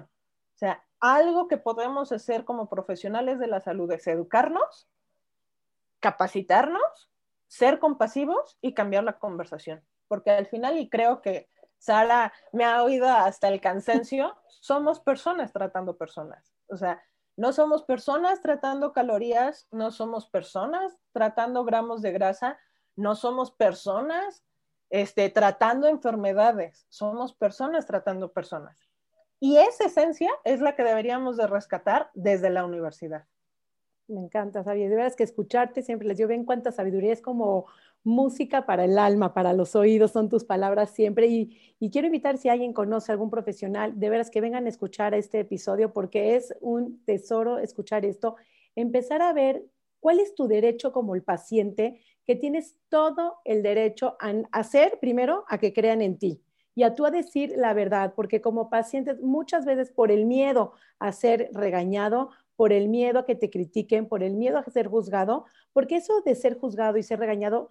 [0.55, 4.89] O sea, algo que podemos hacer como profesionales de la salud es educarnos,
[5.99, 7.09] capacitarnos,
[7.49, 9.83] ser compasivos y cambiar la conversación.
[10.07, 15.51] Porque al final, y creo que Sara me ha oído hasta el cansancio, somos personas
[15.51, 16.53] tratando personas.
[16.67, 17.01] O sea,
[17.35, 22.59] no somos personas tratando calorías, no somos personas tratando gramos de grasa,
[22.95, 24.45] no somos personas
[24.89, 28.89] este, tratando enfermedades, somos personas tratando personas.
[29.39, 33.25] Y esa esencia es la que deberíamos de rescatar desde la universidad.
[34.09, 34.87] Me encanta, Sabi.
[34.87, 37.67] De veras que escucharte siempre les digo, ven cuánta sabiduría es como
[38.03, 41.27] música para el alma, para los oídos, son tus palabras siempre.
[41.27, 45.13] Y, y, quiero invitar si alguien conoce algún profesional, de veras que vengan a escuchar
[45.13, 48.35] este episodio porque es un tesoro escuchar esto.
[48.75, 49.65] Empezar a ver
[49.99, 55.45] cuál es tu derecho como el paciente, que tienes todo el derecho a hacer, primero,
[55.47, 56.41] a que crean en ti
[56.75, 60.71] y a tú a decir la verdad, porque como pacientes muchas veces por el miedo
[60.97, 62.29] a ser regañado,
[62.59, 66.21] por el miedo a que te critiquen, por el miedo a ser juzgado, porque eso
[66.25, 67.69] de ser juzgado y ser regañado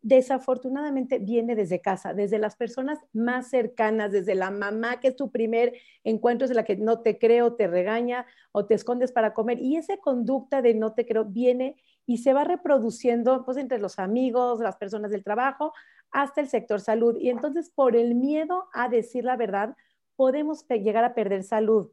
[0.00, 5.30] desafortunadamente viene desde casa, desde las personas más cercanas, desde la mamá que es tu
[5.30, 9.60] primer encuentro, es la que no te creo, te regaña o te escondes para comer.
[9.60, 11.76] Y esa conducta de no te creo viene
[12.06, 15.74] y se va reproduciendo pues entre los amigos, las personas del trabajo,
[16.10, 17.18] hasta el sector salud.
[17.20, 19.76] Y entonces, por el miedo a decir la verdad,
[20.16, 21.90] podemos llegar a perder salud.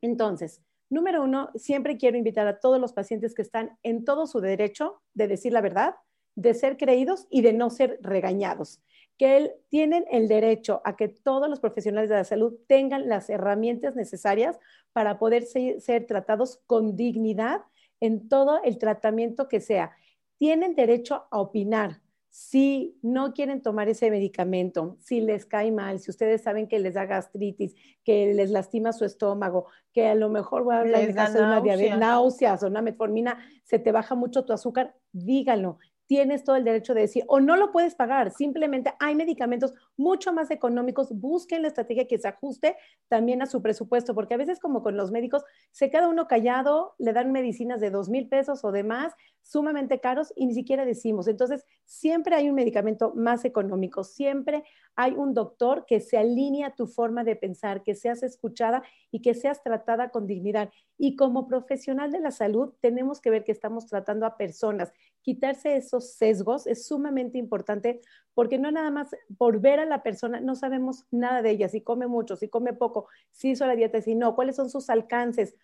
[0.00, 4.40] Entonces, número uno, siempre quiero invitar a todos los pacientes que están en todo su
[4.40, 5.94] derecho de decir la verdad,
[6.34, 8.80] de ser creídos y de no ser regañados.
[9.16, 13.96] Que tienen el derecho a que todos los profesionales de la salud tengan las herramientas
[13.96, 14.58] necesarias
[14.92, 17.62] para poder ser tratados con dignidad
[18.00, 19.96] en todo el tratamiento que sea.
[20.36, 22.00] Tienen derecho a opinar,
[22.30, 26.94] si no quieren tomar ese medicamento, si les cae mal, si ustedes saben que les
[26.94, 27.74] da gastritis,
[28.04, 31.98] que les lastima su estómago, que a lo mejor voy a hablar de una diabetes,
[31.98, 36.94] náuseas o una metformina, se te baja mucho tu azúcar, díganlo tienes todo el derecho
[36.94, 41.68] de decir, o no lo puedes pagar, simplemente hay medicamentos mucho más económicos, busquen la
[41.68, 42.76] estrategia que se ajuste
[43.08, 46.94] también a su presupuesto, porque a veces como con los médicos, se queda uno callado,
[46.98, 51.28] le dan medicinas de dos mil pesos o demás, sumamente caros y ni siquiera decimos.
[51.28, 54.64] Entonces, siempre hay un medicamento más económico, siempre
[54.96, 59.20] hay un doctor que se alinea a tu forma de pensar, que seas escuchada y
[59.20, 60.70] que seas tratada con dignidad.
[60.98, 64.92] Y como profesional de la salud, tenemos que ver que estamos tratando a personas.
[65.28, 68.00] Quitarse esos sesgos es sumamente importante
[68.32, 71.82] porque no nada más por ver a la persona, no sabemos nada de ella, si
[71.82, 75.54] come mucho, si come poco, si hizo la dieta, si no, cuáles son sus alcances,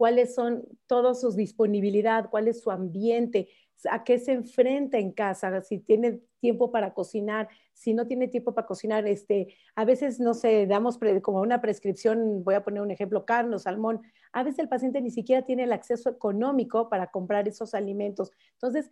[0.00, 3.50] cuáles son todas sus disponibilidad, cuál es su ambiente,
[3.90, 8.54] a qué se enfrenta en casa, si tiene tiempo para cocinar, si no tiene tiempo
[8.54, 12.90] para cocinar, este, a veces no sé, damos como una prescripción, voy a poner un
[12.90, 14.00] ejemplo, carne salmón,
[14.32, 18.32] a veces el paciente ni siquiera tiene el acceso económico para comprar esos alimentos.
[18.52, 18.90] Entonces,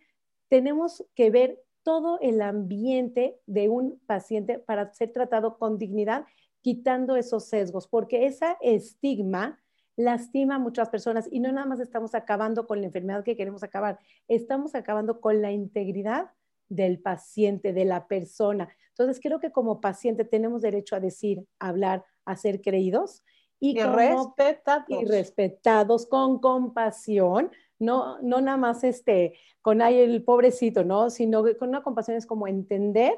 [0.50, 6.26] tenemos que ver todo el ambiente de un paciente para ser tratado con dignidad,
[6.60, 9.58] quitando esos sesgos, porque esa estigma
[9.98, 13.64] lastima a muchas personas y no nada más estamos acabando con la enfermedad que queremos
[13.64, 16.30] acabar, estamos acabando con la integridad
[16.68, 18.68] del paciente, de la persona.
[18.90, 23.24] Entonces, creo que como paciente tenemos derecho a decir, hablar, a ser creídos
[23.58, 24.86] y, respetados.
[24.88, 31.10] y respetados con compasión, no, no nada más este, con ahí el pobrecito, ¿no?
[31.10, 33.14] Sino con una compasión es como entender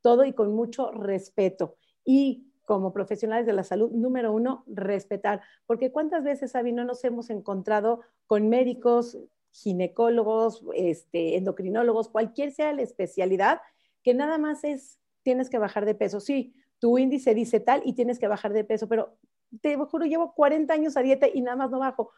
[0.00, 1.76] todo y con mucho respeto.
[2.04, 5.40] Y como profesionales de la salud, número uno, respetar.
[5.66, 9.18] Porque cuántas veces, Avi, no nos hemos encontrado con médicos,
[9.52, 13.60] ginecólogos, este, endocrinólogos, cualquier sea la especialidad,
[14.02, 16.20] que nada más es, tienes que bajar de peso.
[16.20, 19.16] Sí, tu índice dice tal y tienes que bajar de peso, pero
[19.62, 22.10] te juro, llevo 40 años a dieta y nada más no bajo.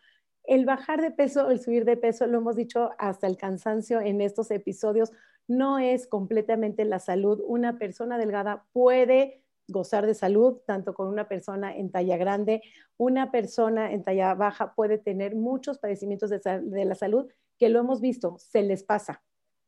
[0.45, 4.23] El bajar de peso, el subir de peso, lo hemos dicho hasta el cansancio en
[4.23, 5.13] estos episodios,
[5.47, 7.43] no es completamente la salud.
[7.47, 12.63] Una persona delgada puede gozar de salud, tanto con una persona en talla grande.
[12.97, 18.01] Una persona en talla baja puede tener muchos padecimientos de, la salud que lo hemos
[18.01, 19.23] visto, se les pasa.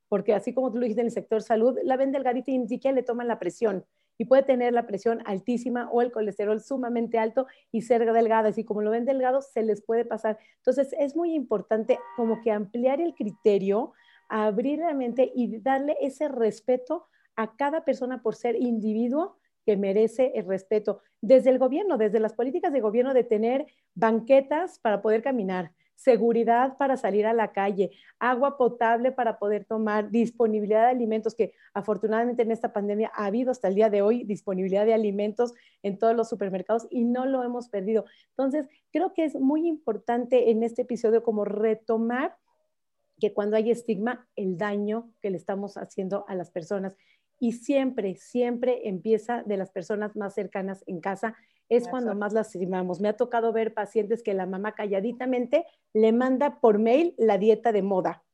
[0.09, 2.69] Porque así como tú lo dijiste en el sector salud, la ven delgadita y ni
[2.69, 3.85] siquiera le toman la presión.
[4.19, 8.49] Y puede tener la presión altísima o el colesterol sumamente alto y ser delgada.
[8.49, 10.39] Así como lo ven delgado, se les puede pasar.
[10.57, 13.93] Entonces, es muy importante como que ampliar el criterio,
[14.29, 19.40] abrir la mente y darle ese respeto a cada persona por ser individuo
[19.71, 24.81] que merece el respeto desde el gobierno, desde las políticas de gobierno de tener banquetas
[24.81, 30.87] para poder caminar, seguridad para salir a la calle, agua potable para poder tomar, disponibilidad
[30.87, 34.85] de alimentos, que afortunadamente en esta pandemia ha habido hasta el día de hoy disponibilidad
[34.85, 35.55] de alimentos
[35.85, 38.07] en todos los supermercados y no lo hemos perdido.
[38.31, 42.37] Entonces, creo que es muy importante en este episodio como retomar
[43.21, 46.97] que cuando hay estigma, el daño que le estamos haciendo a las personas.
[47.41, 51.35] Y siempre, siempre empieza de las personas más cercanas en casa,
[51.69, 53.01] es cuando más lastimamos.
[53.01, 57.73] Me ha tocado ver pacientes que la mamá calladitamente le manda por mail la dieta
[57.73, 58.25] de moda.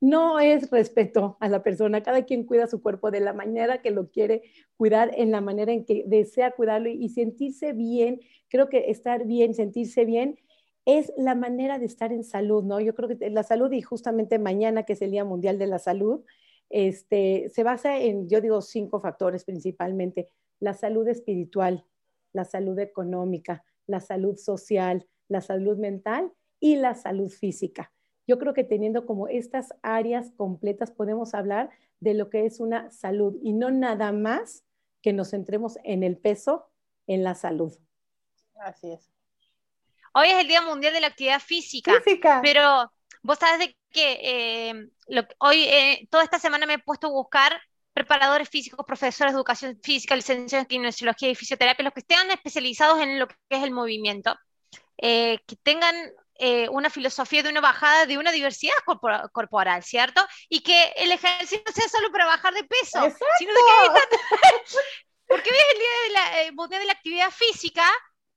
[0.00, 3.92] No es respeto a la persona, cada quien cuida su cuerpo de la manera que
[3.92, 4.42] lo quiere
[4.76, 8.20] cuidar, en la manera en que desea cuidarlo y, sentirse bien.
[8.48, 10.38] Creo que estar bien, sentirse bien
[10.84, 12.80] es la manera de estar en salud, ¿no?
[12.80, 15.78] Yo creo que la salud y justamente mañana, que es el Día Mundial de la
[15.78, 16.24] Salud,
[16.72, 20.32] este, se basa en, yo digo, cinco factores principalmente.
[20.58, 21.84] La salud espiritual,
[22.32, 27.92] la salud económica, la salud social, la salud mental y la salud física.
[28.26, 31.70] Yo creo que teniendo como estas áreas completas podemos hablar
[32.00, 34.64] de lo que es una salud y no nada más
[35.02, 36.70] que nos centremos en el peso,
[37.06, 37.76] en la salud.
[38.56, 39.12] Así es.
[40.14, 42.40] Hoy es el Día Mundial de la Actividad Física, Física.
[42.42, 42.90] pero
[43.22, 44.88] vos sabés de que eh,
[45.38, 47.60] hoy, eh, toda esta semana me he puesto a buscar
[47.92, 53.00] preparadores físicos, profesores de educación física, licenciados en kinesiología y fisioterapia, los que estén especializados
[53.00, 54.34] en lo que es el movimiento,
[54.98, 55.94] eh, que tengan
[56.36, 58.74] eh, una filosofía de una bajada de una diversidad
[59.32, 60.26] corporal, ¿cierto?
[60.48, 63.00] Y que el ejercicio no sea solo para bajar de peso,
[63.38, 63.92] sino de que
[65.28, 67.84] porque ves el día de la, eh, de la actividad física,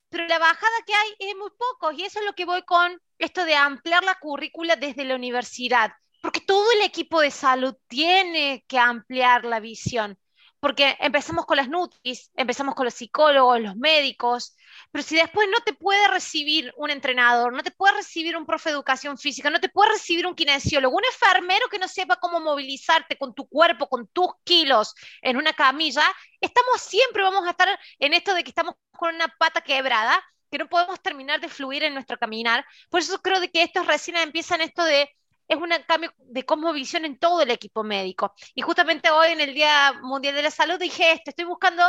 [0.09, 2.99] pero la bajada que hay es muy poco, y eso es lo que voy con
[3.17, 5.91] esto de ampliar la currícula desde la universidad
[6.25, 10.17] porque todo el equipo de salud tiene que ampliar la visión,
[10.65, 14.55] porque empezamos con las nutris, empezamos con los psicólogos, los médicos,
[14.91, 18.69] pero si después no te puede recibir un entrenador, no te puede recibir un profe
[18.69, 22.39] de educación física, no te puede recibir un kinesiólogo, un enfermero que no sepa cómo
[22.39, 26.11] movilizarte con tu cuerpo, con tus kilos en una camilla,
[26.41, 30.57] estamos siempre, vamos a estar en esto de que estamos con una pata quebrada, que
[30.57, 32.65] no podemos terminar de fluir en nuestro caminar.
[32.89, 35.11] Por eso creo de que estos recién empiezan esto de
[35.47, 38.33] es un cambio de cosmovisión en todo el equipo médico.
[38.53, 41.83] Y justamente hoy en el Día Mundial de la Salud dije esto, estoy buscando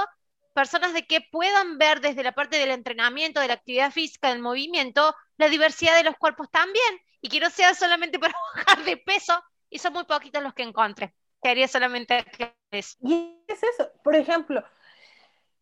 [0.54, 4.40] personas de que puedan ver desde la parte del entrenamiento, de la actividad física, del
[4.40, 7.00] movimiento, la diversidad de los cuerpos también.
[7.20, 10.62] Y que no sea solamente para bajar de peso, y son muy poquitos los que
[10.62, 11.14] encontré.
[11.42, 12.24] Quería solamente
[12.70, 12.96] eso.
[13.00, 14.64] Y es eso, por ejemplo,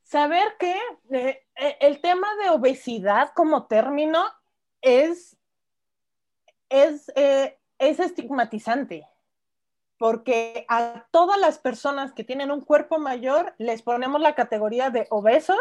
[0.02, 0.76] saber que
[1.10, 4.24] eh, eh, el tema de obesidad como término
[4.80, 5.36] es,
[6.68, 7.58] es eh,
[7.88, 9.08] es estigmatizante,
[9.98, 15.06] porque a todas las personas que tienen un cuerpo mayor les ponemos la categoría de
[15.10, 15.54] obeso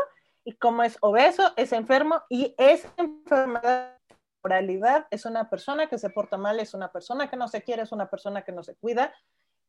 [0.43, 3.97] y como es obeso, es enfermo y es enfermedad
[4.43, 7.83] moralidad es una persona que se porta mal, es una persona que no se quiere,
[7.83, 9.13] es una persona que no se cuida,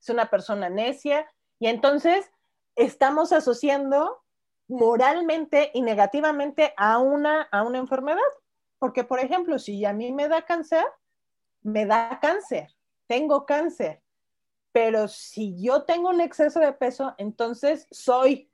[0.00, 2.30] es una persona necia y entonces
[2.74, 4.22] estamos asociando
[4.66, 8.20] moralmente y negativamente a una, a una enfermedad.
[8.78, 10.84] Porque, por ejemplo, si a mí me da cáncer,
[11.64, 12.72] me da cáncer,
[13.08, 14.00] tengo cáncer,
[14.70, 18.50] pero si yo tengo un exceso de peso, entonces soy,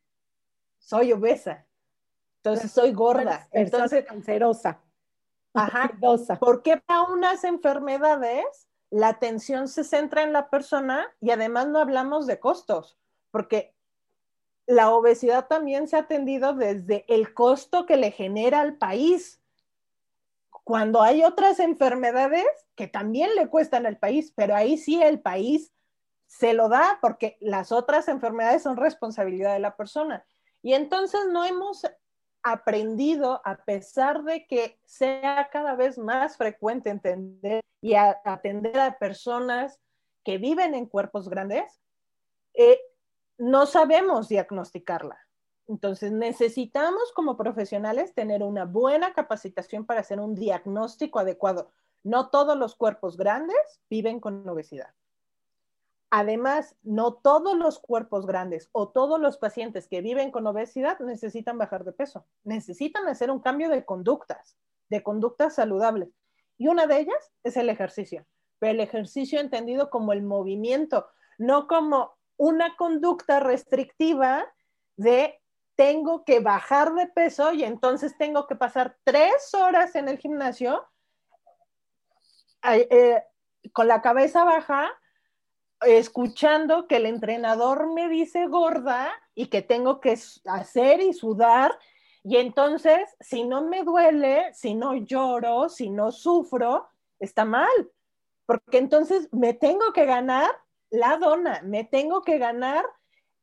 [0.78, 1.66] soy obesa,
[2.36, 4.80] entonces soy gorda, entonces cancerosa.
[5.52, 5.90] Ajá.
[6.38, 12.26] Porque para unas enfermedades la atención se centra en la persona y además no hablamos
[12.26, 12.98] de costos,
[13.30, 13.74] porque
[14.66, 19.39] la obesidad también se ha atendido desde el costo que le genera al país
[20.70, 22.46] cuando hay otras enfermedades
[22.76, 25.74] que también le cuestan al país, pero ahí sí el país
[26.28, 30.24] se lo da porque las otras enfermedades son responsabilidad de la persona.
[30.62, 31.84] Y entonces no hemos
[32.44, 39.80] aprendido, a pesar de que sea cada vez más frecuente entender y atender a personas
[40.24, 41.80] que viven en cuerpos grandes,
[42.54, 42.78] eh,
[43.38, 45.18] no sabemos diagnosticarla.
[45.70, 51.70] Entonces, necesitamos como profesionales tener una buena capacitación para hacer un diagnóstico adecuado.
[52.02, 53.56] No todos los cuerpos grandes
[53.88, 54.92] viven con obesidad.
[56.10, 61.56] Además, no todos los cuerpos grandes o todos los pacientes que viven con obesidad necesitan
[61.56, 62.26] bajar de peso.
[62.42, 64.56] Necesitan hacer un cambio de conductas,
[64.88, 66.08] de conductas saludables.
[66.58, 68.26] Y una de ellas es el ejercicio.
[68.58, 71.06] Pero el ejercicio entendido como el movimiento,
[71.38, 74.52] no como una conducta restrictiva
[74.96, 75.39] de
[75.80, 80.86] tengo que bajar de peso y entonces tengo que pasar tres horas en el gimnasio
[82.62, 83.22] eh,
[83.72, 84.92] con la cabeza baja,
[85.80, 91.78] escuchando que el entrenador me dice gorda y que tengo que hacer y sudar.
[92.24, 97.70] Y entonces, si no me duele, si no lloro, si no sufro, está mal,
[98.44, 100.50] porque entonces me tengo que ganar
[100.90, 102.84] la dona, me tengo que ganar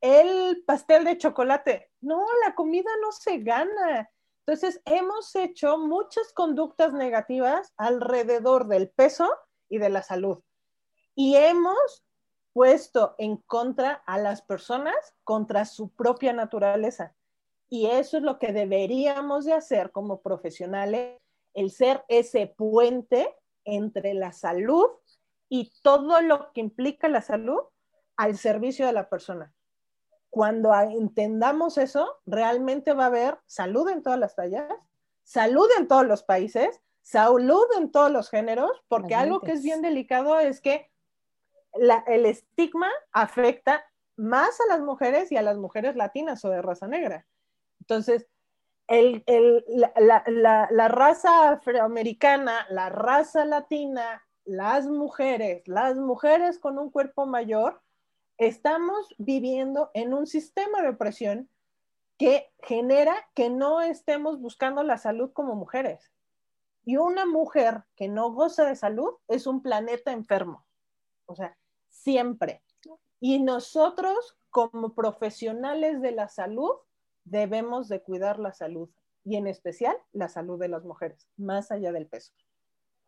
[0.01, 1.91] el pastel de chocolate.
[2.01, 4.09] No, la comida no se gana.
[4.45, 9.29] Entonces, hemos hecho muchas conductas negativas alrededor del peso
[9.69, 10.39] y de la salud.
[11.15, 12.05] Y hemos
[12.53, 17.15] puesto en contra a las personas contra su propia naturaleza.
[17.69, 21.19] Y eso es lo que deberíamos de hacer como profesionales,
[21.53, 23.35] el ser ese puente
[23.65, 24.87] entre la salud
[25.49, 27.59] y todo lo que implica la salud
[28.15, 29.53] al servicio de la persona.
[30.37, 34.71] Cuando entendamos eso, realmente va a haber salud en todas las tallas,
[35.23, 39.81] salud en todos los países, salud en todos los géneros, porque algo que es bien
[39.81, 40.91] delicado es que
[41.73, 43.83] el estigma afecta
[44.15, 47.25] más a las mujeres y a las mujeres latinas o de raza negra.
[47.79, 48.27] Entonces,
[49.67, 57.81] la, raza afroamericana, la raza latina, las mujeres, las mujeres con un cuerpo mayor,
[58.37, 61.49] estamos viviendo en un sistema de opresión
[62.17, 66.11] que genera que no estemos buscando la salud como mujeres.
[66.85, 70.65] Y una mujer que no goza de salud es un planeta enfermo.
[71.25, 71.57] O sea,
[71.89, 72.63] siempre.
[73.19, 76.71] Y nosotros como profesionales de la salud
[77.25, 78.89] debemos de cuidar la salud
[79.25, 82.31] y en especial la salud de las mujeres, más allá del peso.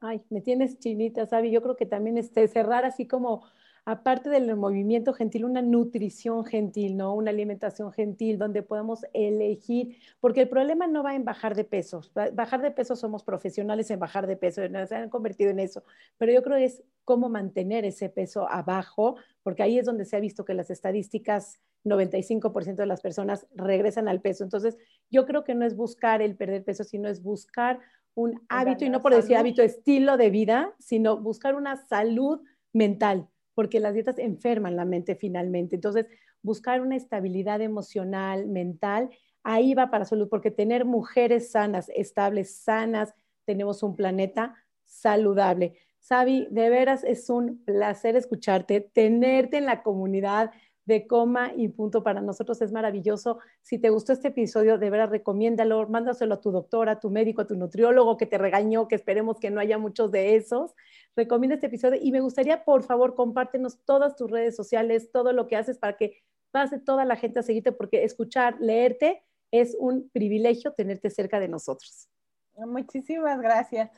[0.02, 1.52] Ay, me tienes chinita, Sabi.
[1.52, 3.44] Yo creo que también este, cerrar así como
[3.92, 7.16] aparte del movimiento gentil, una nutrición gentil, ¿no?
[7.16, 12.02] Una alimentación gentil donde podamos elegir, porque el problema no va en bajar de peso.
[12.34, 15.84] Bajar de peso somos profesionales en bajar de peso, se han convertido en eso,
[16.18, 20.16] pero yo creo que es cómo mantener ese peso abajo, porque ahí es donde se
[20.16, 24.44] ha visto que las estadísticas 95% de las personas regresan al peso.
[24.44, 24.78] Entonces,
[25.10, 27.80] yo creo que no es buscar el perder peso, sino es buscar
[28.14, 33.28] un hábito, y no por decir hábito, estilo de vida, sino buscar una salud mental
[33.60, 35.76] porque las dietas enferman la mente finalmente.
[35.76, 36.06] Entonces,
[36.42, 39.10] buscar una estabilidad emocional, mental,
[39.44, 44.56] ahí va para salud, porque tener mujeres sanas, estables, sanas, tenemos un planeta
[44.86, 45.74] saludable.
[46.00, 50.52] Sabi, de veras es un placer escucharte, tenerte en la comunidad,
[50.90, 53.40] de coma y punto para nosotros es maravilloso.
[53.62, 57.44] Si te gustó este episodio, de verdad recomiéndalo, mándaselo a tu doctora, a tu médico,
[57.44, 60.74] a tu nutriólogo que te regañó, que esperemos que no haya muchos de esos.
[61.16, 65.48] Recomienda este episodio y me gustaría, por favor, compártenos todas tus redes sociales, todo lo
[65.48, 70.10] que haces para que pase toda la gente a seguirte, porque escuchar, leerte es un
[70.10, 72.10] privilegio tenerte cerca de nosotros.
[72.58, 73.92] Muchísimas gracias.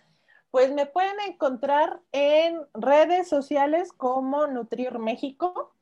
[0.52, 5.74] Pues me pueden encontrar en redes sociales como Nutrir México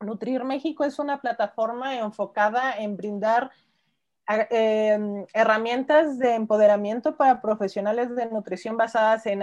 [0.00, 3.50] Nutrir México es una plataforma enfocada en brindar
[4.26, 9.42] em, herramientas de empoderamiento para profesionales de nutrición basadas en,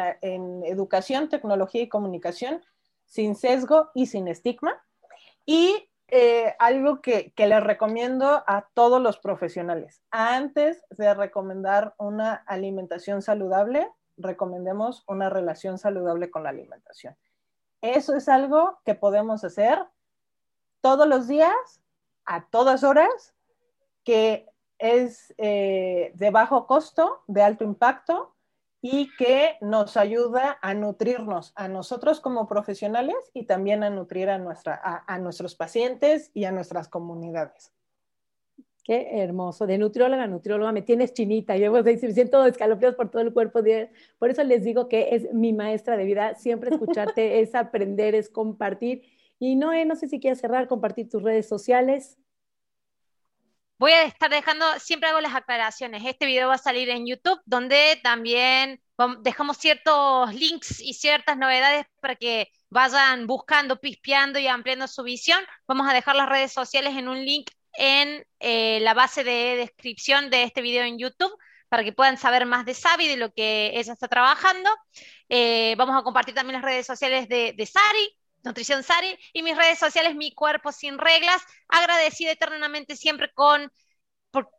[0.66, 2.62] educación, tecnología y comunicación,
[3.06, 4.80] sin sesgo y sin estigma.
[5.46, 12.36] Y eh, algo que, que, les recomiendo a todos los profesionales, antes de recomendar una
[12.46, 17.18] alimentación saludable, recomendemos una relación saludable con la alimentación.
[17.82, 19.80] Eso es algo que podemos hacer
[20.84, 21.82] todos los días,
[22.26, 23.34] a todas horas,
[24.04, 28.36] que es eh, de bajo costo, de alto impacto
[28.82, 34.38] y que nos ayuda a nutrirnos a nosotros como profesionales y también a nutrir a,
[35.20, 37.72] nuestros pacientes y a nuestras comunidades.
[38.84, 39.66] Qué hermoso.
[39.66, 41.56] De nutrióloga a nutrióloga me tienes chinita.
[41.56, 43.62] Yo me siento escalofríos por todo el cuerpo.
[44.20, 46.36] Por eso les digo que es mi maestra de vida.
[46.36, 49.04] Siempre escucharte es aprender, es compartir.
[49.46, 52.18] Y Noé, no sé si quieres cerrar, compartir tus redes sociales.
[53.78, 56.02] Voy a estar dejando, siempre hago las aclaraciones.
[56.06, 58.82] Este video va a salir en YouTube, donde también
[59.20, 65.42] dejamos ciertos links y ciertas novedades para que vayan buscando, pispeando y ampliando su visión.
[65.68, 70.30] Vamos a dejar las redes sociales en un link en eh, la base de descripción
[70.30, 71.38] de este video en YouTube
[71.68, 74.70] para que puedan saber más de Sabi, de lo que ella está trabajando.
[75.28, 79.58] Eh, vamos a compartir también las redes sociales de, de Sari, Nutrición Sari, y mis
[79.58, 81.42] redes sociales, Mi Cuerpo Sin Reglas.
[81.68, 83.72] Agradecida eternamente siempre con,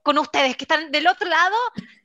[0.03, 1.57] con ustedes que están del otro lado,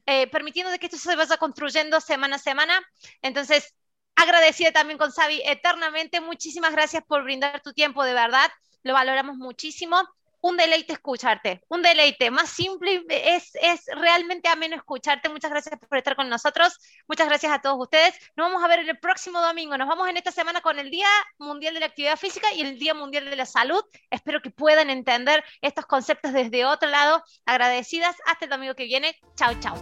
[0.05, 2.81] eh, permitiendo que esto se vaya construyendo semana a semana.
[3.21, 3.75] Entonces,
[4.15, 6.21] agradecida también con Sabi eternamente.
[6.21, 8.49] Muchísimas gracias por brindar tu tiempo, de verdad.
[8.83, 10.01] Lo valoramos muchísimo
[10.41, 12.31] un deleite escucharte, un deleite.
[12.31, 15.29] Más simple, es, es realmente ameno escucharte.
[15.29, 16.77] Muchas gracias por estar con nosotros.
[17.07, 18.13] Muchas gracias a todos ustedes.
[18.35, 19.77] Nos vamos a ver el próximo domingo.
[19.77, 22.79] Nos vamos en esta semana con el Día Mundial de la Actividad Física y el
[22.79, 23.83] Día Mundial de la Salud.
[24.09, 27.23] Espero que puedan entender estos conceptos desde otro lado.
[27.45, 28.15] Agradecidas.
[28.25, 29.19] Hasta el domingo que viene.
[29.35, 29.75] Chao, chao.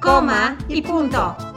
[0.00, 1.51] Coma y punto.